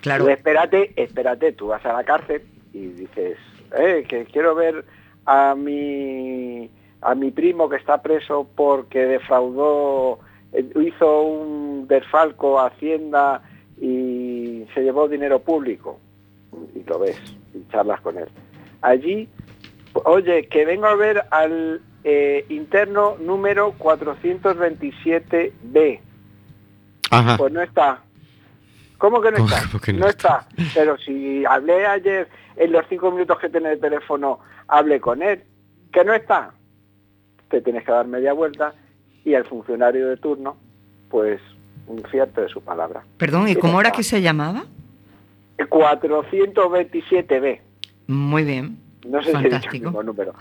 [0.03, 0.29] Claro.
[0.29, 2.43] Y espérate, espérate, tú vas a la cárcel
[2.75, 3.39] y dices,
[3.79, 4.85] eh, que quiero ver
[5.25, 6.69] a mi
[7.05, 10.19] a mi primo que está preso porque defraudó,
[10.53, 13.43] eh, hizo un desfalco a Hacienda
[13.81, 15.99] y se llevó dinero público.
[16.75, 17.21] Y lo ves,
[17.55, 18.29] y charlas con él.
[18.81, 19.29] Allí,
[20.05, 26.01] oye, que vengo a ver al eh, interno número 427B.
[27.11, 27.37] Ajá.
[27.37, 28.01] Pues no está.
[28.99, 29.93] ¿Cómo que no ¿Cómo- está?
[29.93, 30.47] no no está.
[30.75, 34.39] Pero si hablé ayer en los cinco minutos que tenía el teléfono,
[34.69, 35.43] hablé con él,
[35.93, 36.53] que no está.
[37.55, 38.75] Te tienes que dar media vuelta
[39.25, 40.57] y al funcionario de turno,
[41.09, 41.41] pues
[41.87, 43.05] un fiarte de su palabra.
[43.17, 44.65] Perdón, ¿y cómo era que se llamaba?
[45.59, 47.61] 427B.
[48.09, 48.77] Muy bien.
[49.07, 49.85] No sé si he dicho el Fantástico.
[49.87, 50.35] mismo número.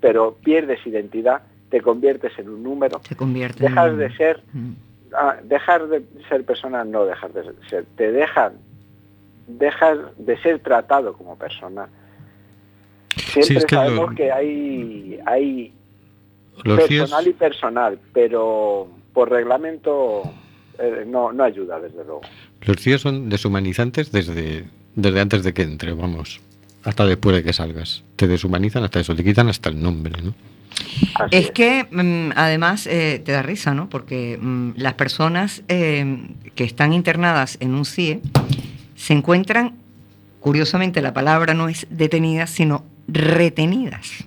[0.00, 3.74] Pero pierdes identidad, te conviertes en un número, Se convierte en...
[3.74, 4.72] dejas de ser Mm.
[5.14, 8.52] Ah, dejar de ser persona no dejar de ser te dejan
[9.46, 11.86] dejas de ser tratado como persona
[13.16, 15.74] siempre Sí, es que sabemos lo- que hay hay
[16.64, 20.22] Los CIEs, personal y personal pero por reglamento
[20.78, 22.22] eh, no no ayuda desde luego
[22.64, 26.40] los CIEs son deshumanizantes desde, desde antes de que entre, vamos.
[26.84, 28.02] Hasta después de que salgas.
[28.16, 30.34] Te deshumanizan hasta eso, te quitan hasta el nombre, ¿no?
[31.14, 33.88] Así Es que mm, además eh, te da risa, ¿no?
[33.88, 38.20] Porque mm, las personas eh, que están internadas en un CIE
[38.96, 39.74] se encuentran,
[40.40, 44.24] curiosamente la palabra no es detenidas, sino retenidas.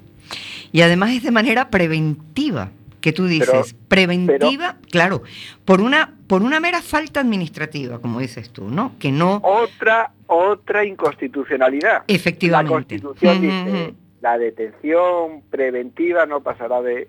[0.75, 2.69] Y además es de manera preventiva,
[2.99, 5.23] que tú dices, preventiva, claro,
[5.63, 8.91] por una, por una mera falta administrativa, como dices tú, ¿no?
[8.99, 12.69] Que no, otra otra inconstitucionalidad efectivamente.
[12.69, 13.95] la Constitución Ujú, dice ujú.
[14.19, 17.07] la detención preventiva no pasará de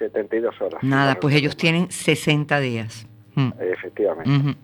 [0.00, 3.06] 72 horas Nada, pues ellos tienen 60 días.
[3.36, 3.52] Mm.
[3.60, 4.56] efectivamente.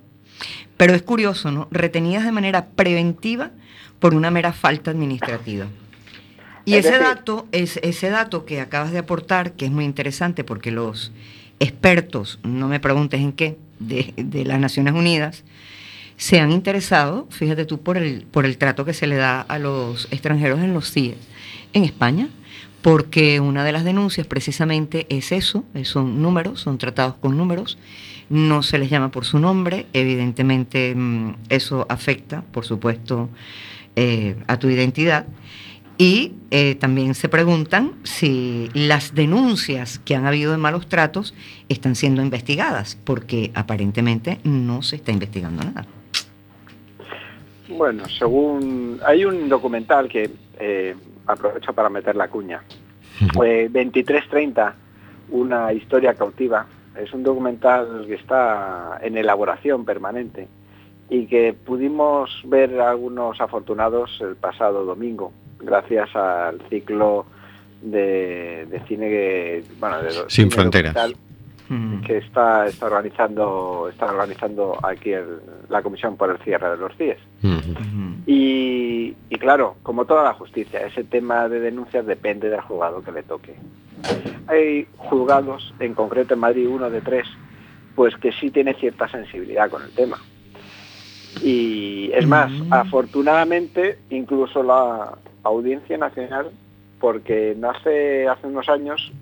[0.77, 1.69] Pero es curioso, ¿no?
[1.71, 3.53] Retenidas de manera preventiva
[4.01, 5.67] por una mera falta administrativa.
[6.65, 9.85] Y Es ese decir- dato, es, ese dato que acabas de aportar, que es muy
[9.85, 11.13] interesante porque los
[11.59, 15.45] expertos, no me preguntes en qué, de, de las Naciones Unidas,
[16.17, 19.59] se han interesado, fíjate tú, por el, por el trato que se le da a
[19.59, 21.17] los extranjeros en los CIE
[21.73, 22.29] en España,
[22.83, 27.79] porque una de las denuncias precisamente es eso, son números, son tratados con números,
[28.29, 33.29] no se les llama por su nombre, evidentemente mm, eso afecta, por supuesto,
[33.97, 35.27] eh, a tu identidad.
[36.01, 41.35] Y eh, también se preguntan si las denuncias que han habido de malos tratos
[41.69, 45.85] están siendo investigadas, porque aparentemente no se está investigando nada.
[47.69, 48.99] Bueno, según...
[49.05, 50.97] Hay un documental que eh,
[51.27, 52.63] aprovecho para meter la cuña.
[53.45, 54.75] Eh, 2330,
[55.33, 56.65] una historia cautiva.
[56.97, 60.49] Es un documental que está en elaboración permanente
[61.11, 65.31] y que pudimos ver algunos afortunados el pasado domingo,
[65.61, 67.27] gracias al ciclo
[67.83, 71.13] de, de cine que, bueno, de Sin cine fronteras.
[71.69, 72.01] Mm.
[72.03, 75.39] que está, está organizando está organizando aquí el-
[75.69, 77.19] la comisión por el cierre de los CIES.
[78.27, 83.13] Y, y claro, como toda la justicia, ese tema de denuncias depende del juzgado que
[83.13, 83.55] le toque.
[84.49, 87.27] Hay juzgados, en concreto en Madrid uno de tres,
[87.95, 90.19] pues que sí tiene cierta sensibilidad con el tema.
[91.43, 92.73] Y es más, Mm.
[92.73, 96.51] afortunadamente, incluso la Audiencia Nacional,
[97.01, 99.13] porque no hace, unos años,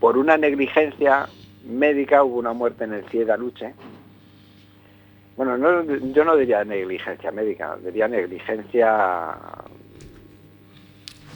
[0.00, 1.26] por una negligencia
[1.64, 3.74] médica hubo una muerte en el CIE de Aluche.
[5.36, 5.82] Bueno, no,
[6.12, 9.36] yo no diría negligencia médica, diría negligencia...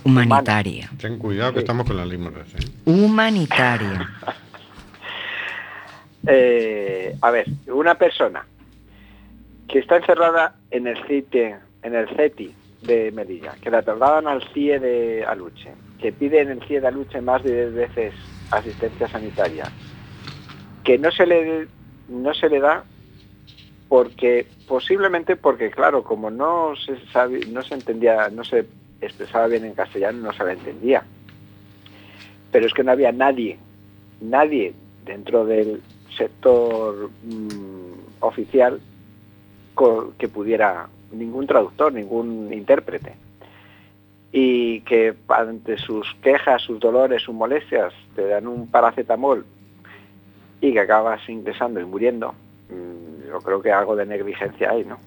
[0.05, 0.89] Humanitaria.
[1.01, 1.65] Ten cuidado que Sí.
[1.65, 2.59] estamos con las limonas, ¿eh?
[2.87, 4.09] Humanitaria.
[6.29, 8.45] Eh, a ver, una persona
[9.69, 14.43] que está encerrada en el CITE, en el CETI de Melilla, que la trasladan al
[14.53, 18.15] CIE de Aluche que pide en el CIE de Aluche más de 10 veces
[18.51, 19.65] asistencia sanitaria,
[20.85, 21.67] que no se le
[22.09, 22.85] no se le da
[23.89, 28.67] porque posiblemente porque claro, como no se sabe, no se entendía, no se
[29.01, 31.03] expresaba bien en castellano, no se la entendía.
[32.53, 33.59] Pero es que no había nadie,
[34.21, 35.83] nadie dentro del
[36.17, 38.81] sector mm, oficial
[40.19, 43.15] que pudiera, ningún traductor, ningún intérprete.
[44.33, 49.47] Y que ante sus quejas, sus dolores, sus molestias, te dan un paracetamol
[50.61, 52.35] y que acabas ingresando y muriendo,
[52.71, 54.99] mm, yo creo que algo de negligencia hay, ¿no?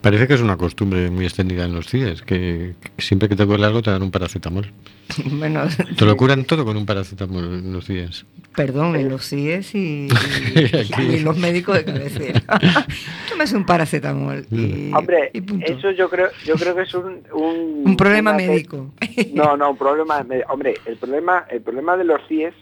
[0.00, 3.66] Parece que es una costumbre muy extendida en los CIES, que, siempre que te duele
[3.66, 4.66] algo te dan un paracetamol.
[5.38, 5.64] Bueno,
[5.98, 8.24] Te lo curan todo con un paracetamol en los CIES.
[8.56, 10.08] perdón, en los CIES y,
[10.54, 11.02] y- Aquí.
[11.02, 12.42] y los médicos de cabecera.
[13.28, 15.66] Tómese un paracetamol y, Hombre, y punto.
[15.70, 17.22] eso yo creo, yo creo que es un...
[17.32, 18.92] Un, Un problema médico.
[19.34, 20.24] No, no, un problema...
[20.48, 22.54] Hombre, el problema, el problema de los CIES,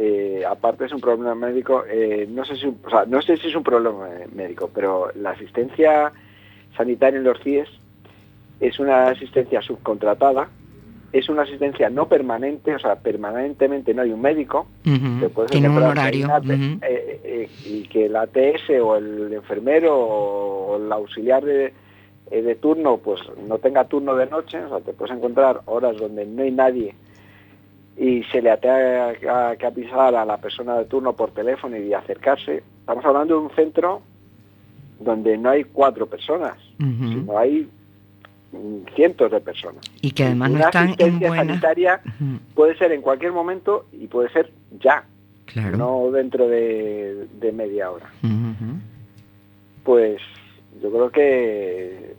[0.00, 3.48] eh, aparte es un problema médico, eh, no sé si, o sea, no sé si
[3.48, 6.12] es un problema médico, pero la asistencia
[6.76, 7.68] sanitaria en los CIES
[8.60, 10.48] es una asistencia subcontratada,
[11.12, 15.68] es una asistencia no permanente, o sea, permanentemente no hay un médico, que puedes Tiene
[15.68, 16.28] un horario.
[16.46, 21.72] eh, eh, y que el ATS o el enfermero o el auxiliar de,
[22.30, 26.24] de turno pues no tenga turno de noche, o sea, te puedes encontrar horas donde
[26.24, 26.94] no hay nadie
[27.98, 32.62] y se le tenga que avisar a la persona de turno por teléfono y acercarse.
[32.80, 34.02] Estamos hablando de un centro
[35.00, 37.68] donde no hay cuatro personas, sino hay
[38.52, 39.84] mm, cientos de personas.
[40.00, 41.44] Y que además no Una están en asistencia buena.
[41.44, 42.00] sanitaria
[42.54, 45.04] puede ser en cualquier momento y puede ser ya,
[45.46, 45.76] Claro.
[45.76, 48.10] no dentro de, de media hora.
[49.84, 50.20] Pues
[50.82, 52.14] yo creo que,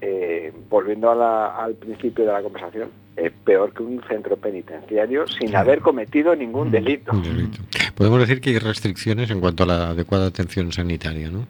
[0.00, 5.26] eh, volviendo a la- al principio de la conversación, es peor que un centro penitenciario
[5.26, 5.70] sin Claro.
[5.70, 6.72] haber cometido ningún Mm.
[6.72, 7.12] delito.
[7.12, 7.58] Un delito.
[7.94, 11.46] Podemos decir que hay restricciones en cuanto a la adecuada atención sanitaria, ¿no?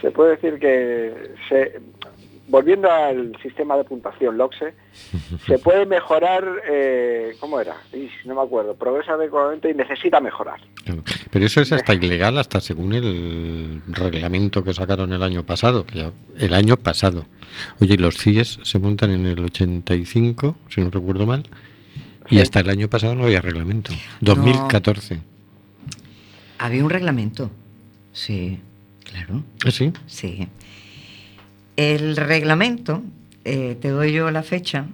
[0.00, 1.12] Se puede decir que,
[1.48, 1.78] se-
[2.50, 4.74] volviendo al sistema de puntuación LOCSE,
[5.46, 7.76] se puede mejorar, eh, ¿cómo era?
[7.92, 10.60] Ish, no me acuerdo, progresa adecuadamente y necesita mejorar.
[10.84, 11.02] Claro.
[11.30, 15.86] Pero eso es hasta ilegal, hasta según el reglamento que sacaron el año pasado.
[16.38, 17.24] el año pasado.
[17.80, 21.44] Oye, y los CIES se montan en el 85, si no recuerdo mal,
[22.28, 22.40] y Sí.
[22.42, 23.92] hasta el año pasado no había reglamento.
[24.20, 25.20] 2014.
[26.58, 27.50] Había un reglamento.
[28.12, 28.60] Sí,
[29.04, 29.42] claro.
[29.64, 29.92] ¿Ah, sí?
[30.06, 30.48] Sí.
[31.76, 33.02] El reglamento,
[33.44, 34.86] eh, te doy yo la fecha,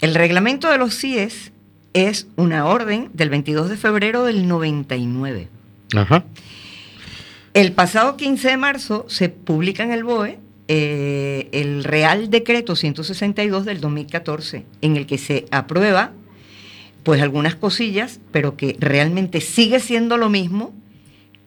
[0.00, 1.52] el reglamento de los CIES
[1.92, 5.48] es una orden del 22 de febrero del 99.
[5.94, 6.24] Ajá.
[7.54, 10.38] El pasado 15 de marzo se publica en el BOE
[10.68, 16.12] eh, el Real Decreto 162 del 2014, en el que se aprueba
[17.02, 20.74] pues algunas cosillas, pero que realmente sigue siendo lo mismo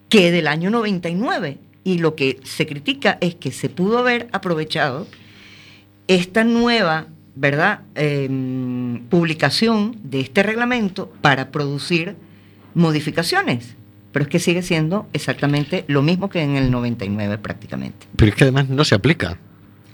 [0.09, 1.59] que del año 99.
[1.83, 5.07] Y lo que se critica es que se pudo haber aprovechado
[6.07, 12.15] esta nueva, ¿verdad?, Em, publicación de este reglamento para producir
[12.75, 13.75] modificaciones.
[14.11, 18.07] Pero es que sigue siendo exactamente lo mismo que en el 99 prácticamente.
[18.15, 19.37] Pero es que además no se aplica.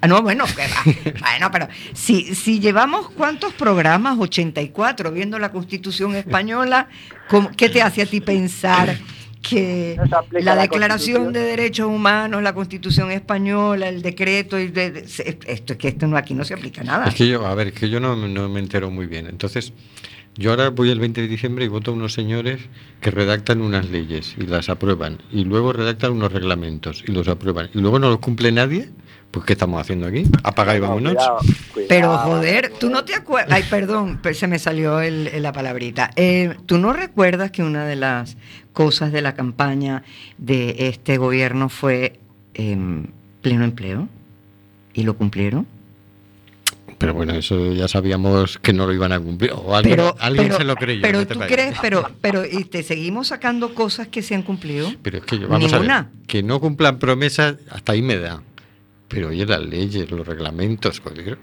[0.02, 0.46] Ah, no, bueno,
[1.20, 6.88] bueno, pero si, si llevamos cuántos programas, 84, viendo la Constitución española,
[7.30, 8.98] ¿cómo- ¿qué te hace a ti pensar
[9.42, 15.74] que la la Declaración de Derechos Humanos, la Constitución española, el decreto, y de- esto
[15.74, 17.08] es que esto no, aquí no se aplica nada.
[17.08, 19.28] Es que yo, a ver, es que yo no, no me entero muy bien.
[19.28, 19.74] Entonces,
[20.36, 22.60] yo ahora voy el 20 de diciembre y voto a unos señores
[23.02, 25.18] que redactan unas leyes y las aprueban.
[25.32, 27.70] Y luego redactan unos reglamentos y los aprueban.
[27.74, 28.90] Y luego no los cumple nadie.
[29.32, 30.24] Pues, ¿qué estamos haciendo aquí?
[30.44, 31.14] Apaga y No, vámonos.
[31.16, 31.38] cuidado,
[31.74, 33.52] cuidado, Pero joder, tú no te acuerdas.
[33.52, 36.12] Ay, perdón, se me salió el- el- la palabrita.
[36.16, 38.38] Eh, ¿Tú no recuerdas que una de las
[38.78, 40.04] cosas de la campaña
[40.38, 42.20] de este gobierno fue
[42.54, 43.08] em,
[43.42, 44.08] pleno empleo?
[44.94, 45.66] ¿Y lo cumplieron?
[47.00, 49.52] Pero bueno, eso ya sabíamos que no lo iban a cumplir.
[49.54, 51.02] O alguien, pero, alguien pero- se lo creyó.
[51.02, 51.54] Pero no te tú vayas.
[51.56, 54.92] crees, pero, pero y te seguimos sacando cosas que se han cumplido.
[55.02, 56.02] Pero es que yo, vamos a Ninguna.
[56.04, 58.44] ver, que no cumplan promesas, hasta ahí me da.
[59.08, 61.40] Pero oye, las leyes, los reglamentos, joder.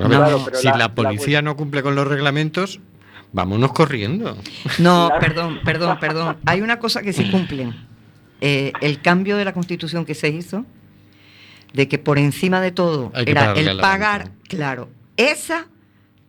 [0.00, 2.80] A Claro, pero si la- la, la policía no cumple con los reglamentos,
[3.34, 4.38] vámonos corriendo.
[4.78, 5.20] No, Claro.
[5.20, 6.36] perdón, perdón, perdón.
[6.46, 7.74] Hay una cosa que sí cumplen.
[8.40, 10.64] Eh, el cambio de la constitución que se hizo,
[11.74, 14.32] de que por encima de todo era el pagar, banca.
[14.48, 15.66] claro, esa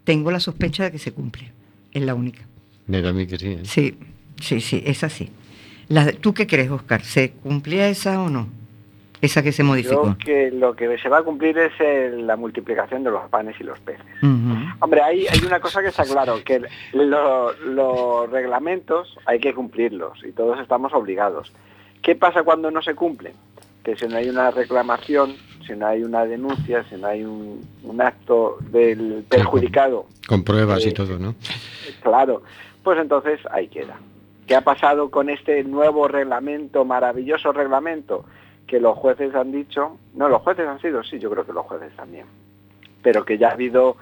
[0.03, 1.51] tengo la sospecha de que se cumple.
[1.91, 2.43] Es la única.
[2.87, 3.47] Me da a mí que sí.
[3.53, 3.59] ¿eh?
[3.63, 3.97] Sí,
[4.41, 5.29] sí, sí, esa sí.
[5.87, 7.03] La de- ¿Tú qué crees, Oscar?
[7.03, 8.47] ¿Se cumplía esa o no?
[9.21, 10.07] Esa que se modificó.
[10.09, 13.55] Yo que lo que se va a cumplir es el- la multiplicación de los panes
[13.59, 14.05] y los peces.
[14.79, 16.61] Hombre, hay, hay una cosa que está claro, que
[16.93, 21.51] lo- los reglamentos hay que cumplirlos y todos estamos obligados.
[22.01, 23.33] ¿Qué pasa cuando no se cumplen?
[23.83, 27.61] Que si no hay una reclamación, si no hay una denuncia, si no hay un,
[27.83, 30.93] un acto del perjudicado, Con pruebas y Sí.
[30.93, 31.35] todo, ¿no?
[32.03, 32.43] claro,
[32.83, 33.97] pues entonces ahí queda.
[34.47, 38.25] ¿Qué ha pasado con este nuevo reglamento, maravilloso reglamento?
[38.67, 41.65] Que los jueces han dicho, no, los jueces han sido, sí, yo creo que los
[41.65, 42.25] jueces también,
[43.01, 43.97] pero que ya ha habido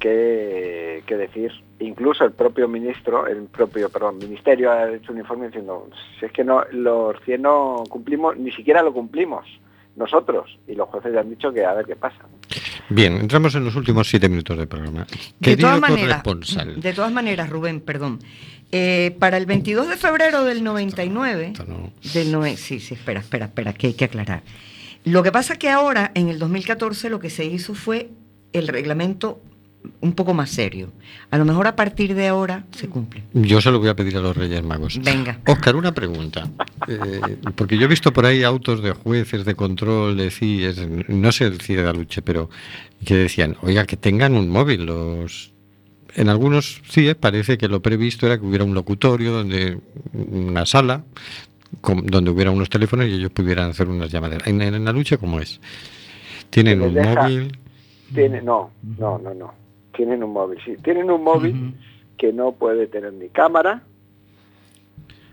[0.00, 5.46] que, que decir, incluso el propio ministro, el propio, perdón, ministerio ha hecho un informe
[5.46, 5.88] diciendo,
[6.18, 9.44] si es que no, los 100 no cumplimos, ni siquiera lo cumplimos
[9.96, 12.18] nosotros, y los jueces ya han dicho que a ver qué pasa.
[12.88, 15.06] Bien, entramos en los últimos siete minutos del programa.
[15.38, 16.22] De todas maneras,
[16.76, 18.18] de todas maneras, Rubén, perdón.
[18.72, 23.20] Eh, para el 22 de febrero del 99, Esto no- del nove- sí, sí, espera,
[23.20, 24.42] espera, espera, que hay que aclarar.
[25.04, 28.08] Lo que pasa que ahora, en el 2014, lo que se hizo fue
[28.54, 29.40] el reglamento
[30.00, 30.92] un poco más serio.
[31.30, 33.22] A lo mejor a partir de ahora se cumple.
[33.34, 34.98] Yo se lo voy a pedir a los Reyes Magos.
[35.02, 35.40] Venga.
[35.46, 36.48] Oscar, una pregunta.
[36.86, 37.20] Eh,
[37.56, 41.44] porque yo he visto por ahí autos de jueces de control, de CIES, no sé
[41.46, 42.50] el CIE de Aluche, pero
[43.06, 44.84] que decían, oiga, que tengan un móvil.
[44.84, 45.52] Los...
[46.14, 49.78] En algunos CIES parece que lo previsto era que hubiera un locutorio, donde
[50.12, 51.04] una sala,
[51.80, 54.46] con- donde hubiera unos teléfonos y ellos pudieran hacer unas llamadas.
[54.46, 55.60] En, en Aluche, ¿cómo es?
[56.50, 57.56] ¿Tienen un deja- móvil?
[58.14, 59.52] Tiene, no, no, no, no.
[59.94, 60.76] Tienen un móvil, sí.
[60.82, 61.74] Tienen un móvil
[62.16, 63.82] que no puede tener ni cámara,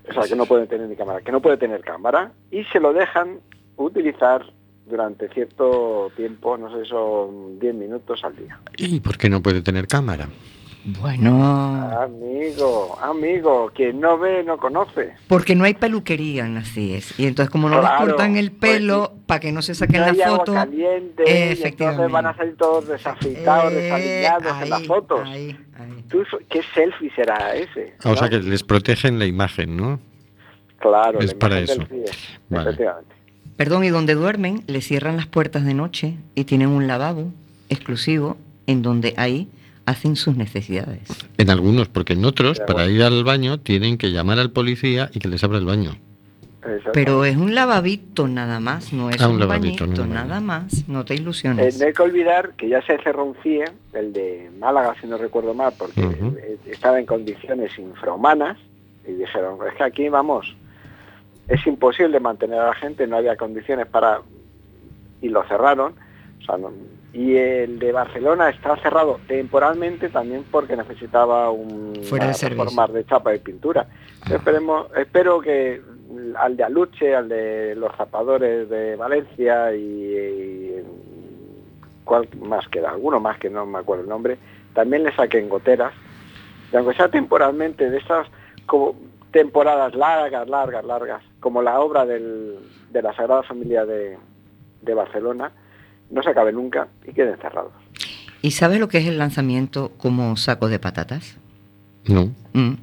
[0.10, 2.80] o sea, que no puede tener ni cámara, que no puede tener cámara, y se
[2.80, 3.40] lo dejan
[3.78, 4.46] utilizar
[4.88, 8.60] durante cierto tiempo, no sé, son 10 minutos al día.
[8.78, 10.28] ¿Y por qué no puede tener cámara?
[10.84, 15.14] Bueno, Amigo, amigo, quien no ve no conoce.
[15.28, 17.20] porque no hay peluquería en las CIES.
[17.20, 20.08] Y entonces, como no les cortan el pues pelo para que no se saquen no
[20.08, 20.54] la hay agua foto.
[20.56, 22.12] caliente, y entonces efectivamente.
[22.12, 25.22] van a salir todos desafeitados, Eh, desalineados en las fotos.
[25.24, 26.04] ahí, ahí.
[26.10, 27.94] ¿Tú ¿Qué selfie será ese?
[28.04, 30.00] Ah, o sea, que les protegen la imagen, ¿no?
[30.80, 31.86] Claro, Es la para eso.
[31.88, 32.06] CIE,
[32.50, 32.70] Vale.
[32.72, 33.16] efectivamente.
[33.56, 37.32] Perdón, y donde duermen, le cierran las puertas de noche y tienen un lavabo
[37.70, 39.48] exclusivo en donde ahí
[39.86, 41.02] hacen sus necesidades.
[41.38, 45.10] En algunos, porque en otros, Ya, para ir al baño, tienen que llamar al policía
[45.14, 45.96] y que les abra el baño.
[46.94, 50.40] Pero es un lavabito nada más, no es Ah, un un, lavabito, bañito, no, nada
[50.42, 50.88] más.
[50.88, 51.80] No te Eh, ilusiones.
[51.80, 55.18] no hay que olvidar que ya se cerró un CIE, el de Málaga, si no
[55.18, 58.58] recuerdo mal, porque eh, estaba en condiciones infrahumanas
[59.08, 60.56] y dijeron, es que aquí vamos,
[61.48, 64.22] es imposible mantener a la gente, no había condiciones para...
[65.24, 65.94] y lo cerraron.
[66.42, 66.72] O sea, no-
[67.14, 73.40] y el de Barcelona está cerrado temporalmente también porque necesitaba un Fuera de chapa y
[73.40, 73.86] pintura.
[74.30, 75.82] Esperemos, espero que
[76.38, 80.84] al de Aluche, al de los zapadores de Valencia y, y
[82.06, 84.38] cuál más queda, alguno más que no me acuerdo el nombre,
[84.74, 85.94] también le saquen goteras,
[86.72, 88.28] y aunque sea temporalmente, de esas
[88.66, 88.96] como
[89.32, 92.58] temporadas largas, largas, largas, como la obra del-
[92.92, 94.18] de la Sagrada Familia de,
[94.82, 95.52] de Barcelona,
[96.12, 97.72] no se acabe nunca y queden cerrados.
[98.42, 101.38] ¿Y sabes lo que es el lanzamiento como saco de patatas?
[102.06, 102.32] No.
[102.54, 102.74] Mm.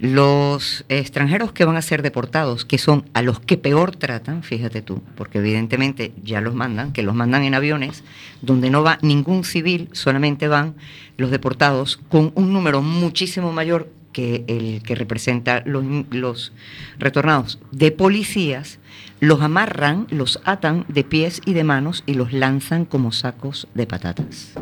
[0.00, 4.80] Los extranjeros que van a ser deportados, que son a los que peor tratan, fíjate
[4.80, 8.04] tú, porque evidentemente ya los mandan, que los mandan en aviones,
[8.40, 10.76] donde no va ningún civil, solamente van
[11.16, 13.88] los deportados con un número muchísimo mayor
[14.18, 16.52] que el que representa los, los
[16.98, 18.80] retornados de policías,
[19.20, 23.86] los amarran, los atan de pies y de manos y los lanzan como sacos de
[23.86, 24.54] patatas.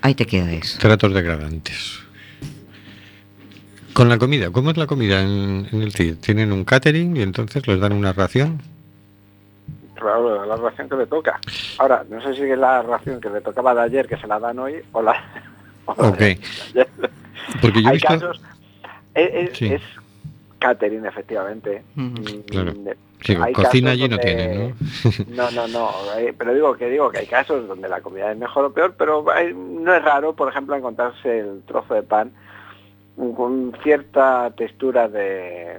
[0.00, 0.78] Ahí te queda eso.
[0.78, 1.98] Tratos degradantes.
[3.92, 6.14] Con la comida, ¿cómo es la comida en, en el CIE?
[6.14, 8.62] ¿Tienen un catering y entonces les dan una ración?
[9.96, 11.38] Claro, la ración que le toca.
[11.78, 14.40] Ahora, no sé si es la ración que le tocaba de ayer que se la
[14.40, 15.12] dan hoy o la...
[15.84, 16.18] o la Ok.
[16.18, 16.38] de
[16.74, 16.88] ayer.
[17.60, 18.08] Porque yo he Hay visto...
[18.08, 18.40] casos...
[19.14, 19.66] Es, es- Sí.
[19.66, 19.82] es
[20.58, 21.82] catering, efectivamente.
[21.96, 22.14] Mm,
[22.50, 22.72] Claro.
[23.24, 24.74] Sí, hay cocina allí no tienen, ¿no?
[25.28, 25.90] No, no, no.
[26.18, 28.94] eh, Pero digo que digo que hay casos donde la comida es mejor o peor,
[28.98, 32.32] pero hay- no es raro, por ejemplo, encontrarse el trozo de pan
[33.36, 35.78] con cierta textura de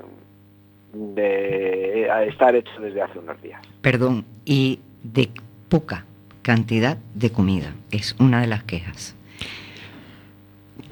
[0.94, 3.60] de estar hecho desde hace unos días.
[3.82, 5.30] perdón, y de
[5.70, 6.06] poca
[6.44, 7.74] cantidad de comida.
[7.92, 9.16] Es una de las quejas.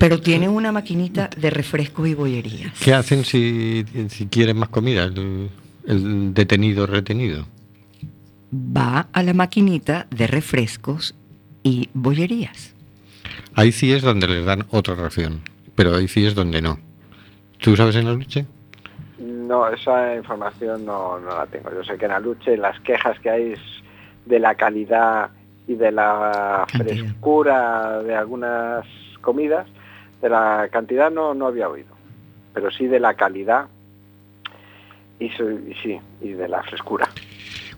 [0.02, 2.74] Pero tiene una maquinita de refrescos y bollerías.
[2.80, 5.52] ¿Qué hacen si, si quieren más comida el,
[5.86, 7.46] el detenido retenido?
[8.52, 11.16] Va a la maquinita de refrescos
[11.62, 12.74] y bollerías.
[13.54, 15.42] Hay CIEs donde les dan otra ración,
[15.76, 16.80] pero hay CIEs donde no.
[17.60, 18.44] ¿Tú sabes en la lucha?
[19.20, 21.70] No, esa información no, no la tengo.
[21.72, 23.60] Yo sé que en Aluche las quejas que hay es
[24.26, 25.30] de la calidad
[25.68, 28.84] y de la frescura de algunas
[29.22, 29.68] comidas,
[30.22, 31.90] de la cantidad no, no había oído,
[32.54, 33.68] pero sí de la calidad
[35.20, 37.08] y, sí, y de la frescura.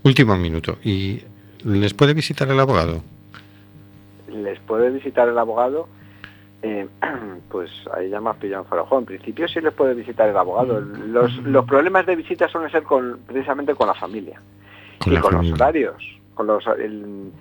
[0.03, 0.77] Último minuto.
[0.83, 1.21] ¿Y
[1.63, 3.01] les puede visitar el abogado?
[4.29, 5.87] les puede visitar el abogado,
[6.63, 6.87] eh,
[7.51, 8.99] pues ahí ya me has pillado en de juego.
[8.99, 10.79] En principio sí les puede visitar el abogado.
[10.81, 14.41] Los, los problemas de visita suelen ser con, precisamente con la familia
[15.03, 15.51] Con y la con familia.
[15.51, 16.19] los horarios.
[16.33, 17.31] Con los, el-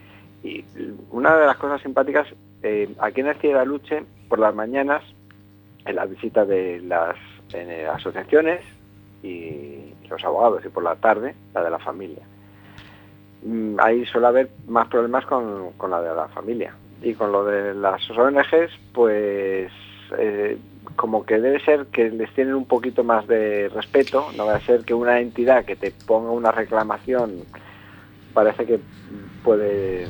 [0.44, 0.64] y
[1.12, 2.26] una de las cosas simpáticas,
[2.62, 5.02] eh, aquí en el Ciudad Luche, por las mañanas,
[5.84, 7.16] en la visita de las
[7.52, 8.62] eh, asociaciones
[9.22, 12.22] y los abogados, y por la tarde, la de la familia.
[13.44, 16.74] Mm, Ahí suele haber más problemas con, con la de la familia.
[17.02, 19.70] Y con lo de las ONGs, pues
[20.16, 20.56] eh,
[20.96, 24.60] como que debe ser que les tienen un poquito más de respeto, no va a
[24.60, 27.42] ser que una entidad que te ponga una reclamación
[28.32, 28.80] parece que
[29.60, 30.08] eh,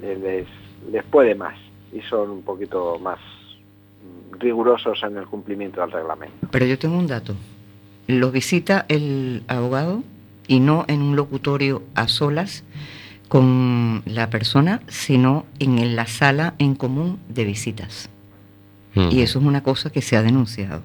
[0.00, 0.46] les,
[0.90, 3.18] les puede más y son un poquito más
[4.38, 6.48] rigurosos en el cumplimiento del reglamento.
[6.50, 7.34] Pero yo tengo un dato.
[8.06, 10.02] Lo visita el abogado
[10.46, 12.64] y no en un locutorio a solas
[13.28, 18.10] con la persona, sino en la sala en común de visitas.
[18.94, 19.10] Mm.
[19.12, 20.82] Y eso es una cosa que se ha denunciado.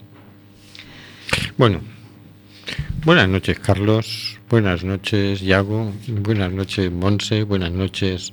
[1.57, 1.79] Bueno,
[3.03, 4.39] buenas noches, Carlos.
[4.49, 5.91] Buenas noches, Yago.
[6.07, 7.43] Buenas noches, Monse.
[7.43, 8.31] Buenas noches,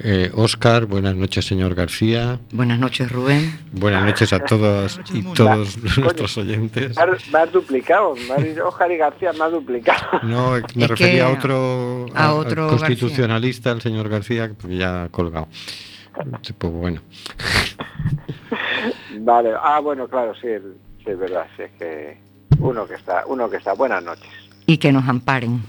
[0.00, 0.86] eh, Oscar.
[0.86, 2.38] Buenas noches, señor García.
[2.52, 3.58] Buenas noches, Rubén.
[3.72, 6.96] Buenas noches a todas noches, y todos nuestros oyentes.
[7.32, 8.14] Me has- duplicado,
[8.64, 10.02] Oscar y García me has duplicado.
[10.22, 15.04] No, me Es refería a otro, a al otro constitucionalista, el señor García, que ya
[15.04, 15.48] ha colgado.
[16.58, 17.00] Pues bueno,
[19.20, 20.48] Vale, ah bueno, claro, sí,
[21.04, 22.18] sí es verdad, sí es que
[22.58, 24.28] uno que está, uno que está, buenas noches.
[24.66, 25.62] Y que nos amparen.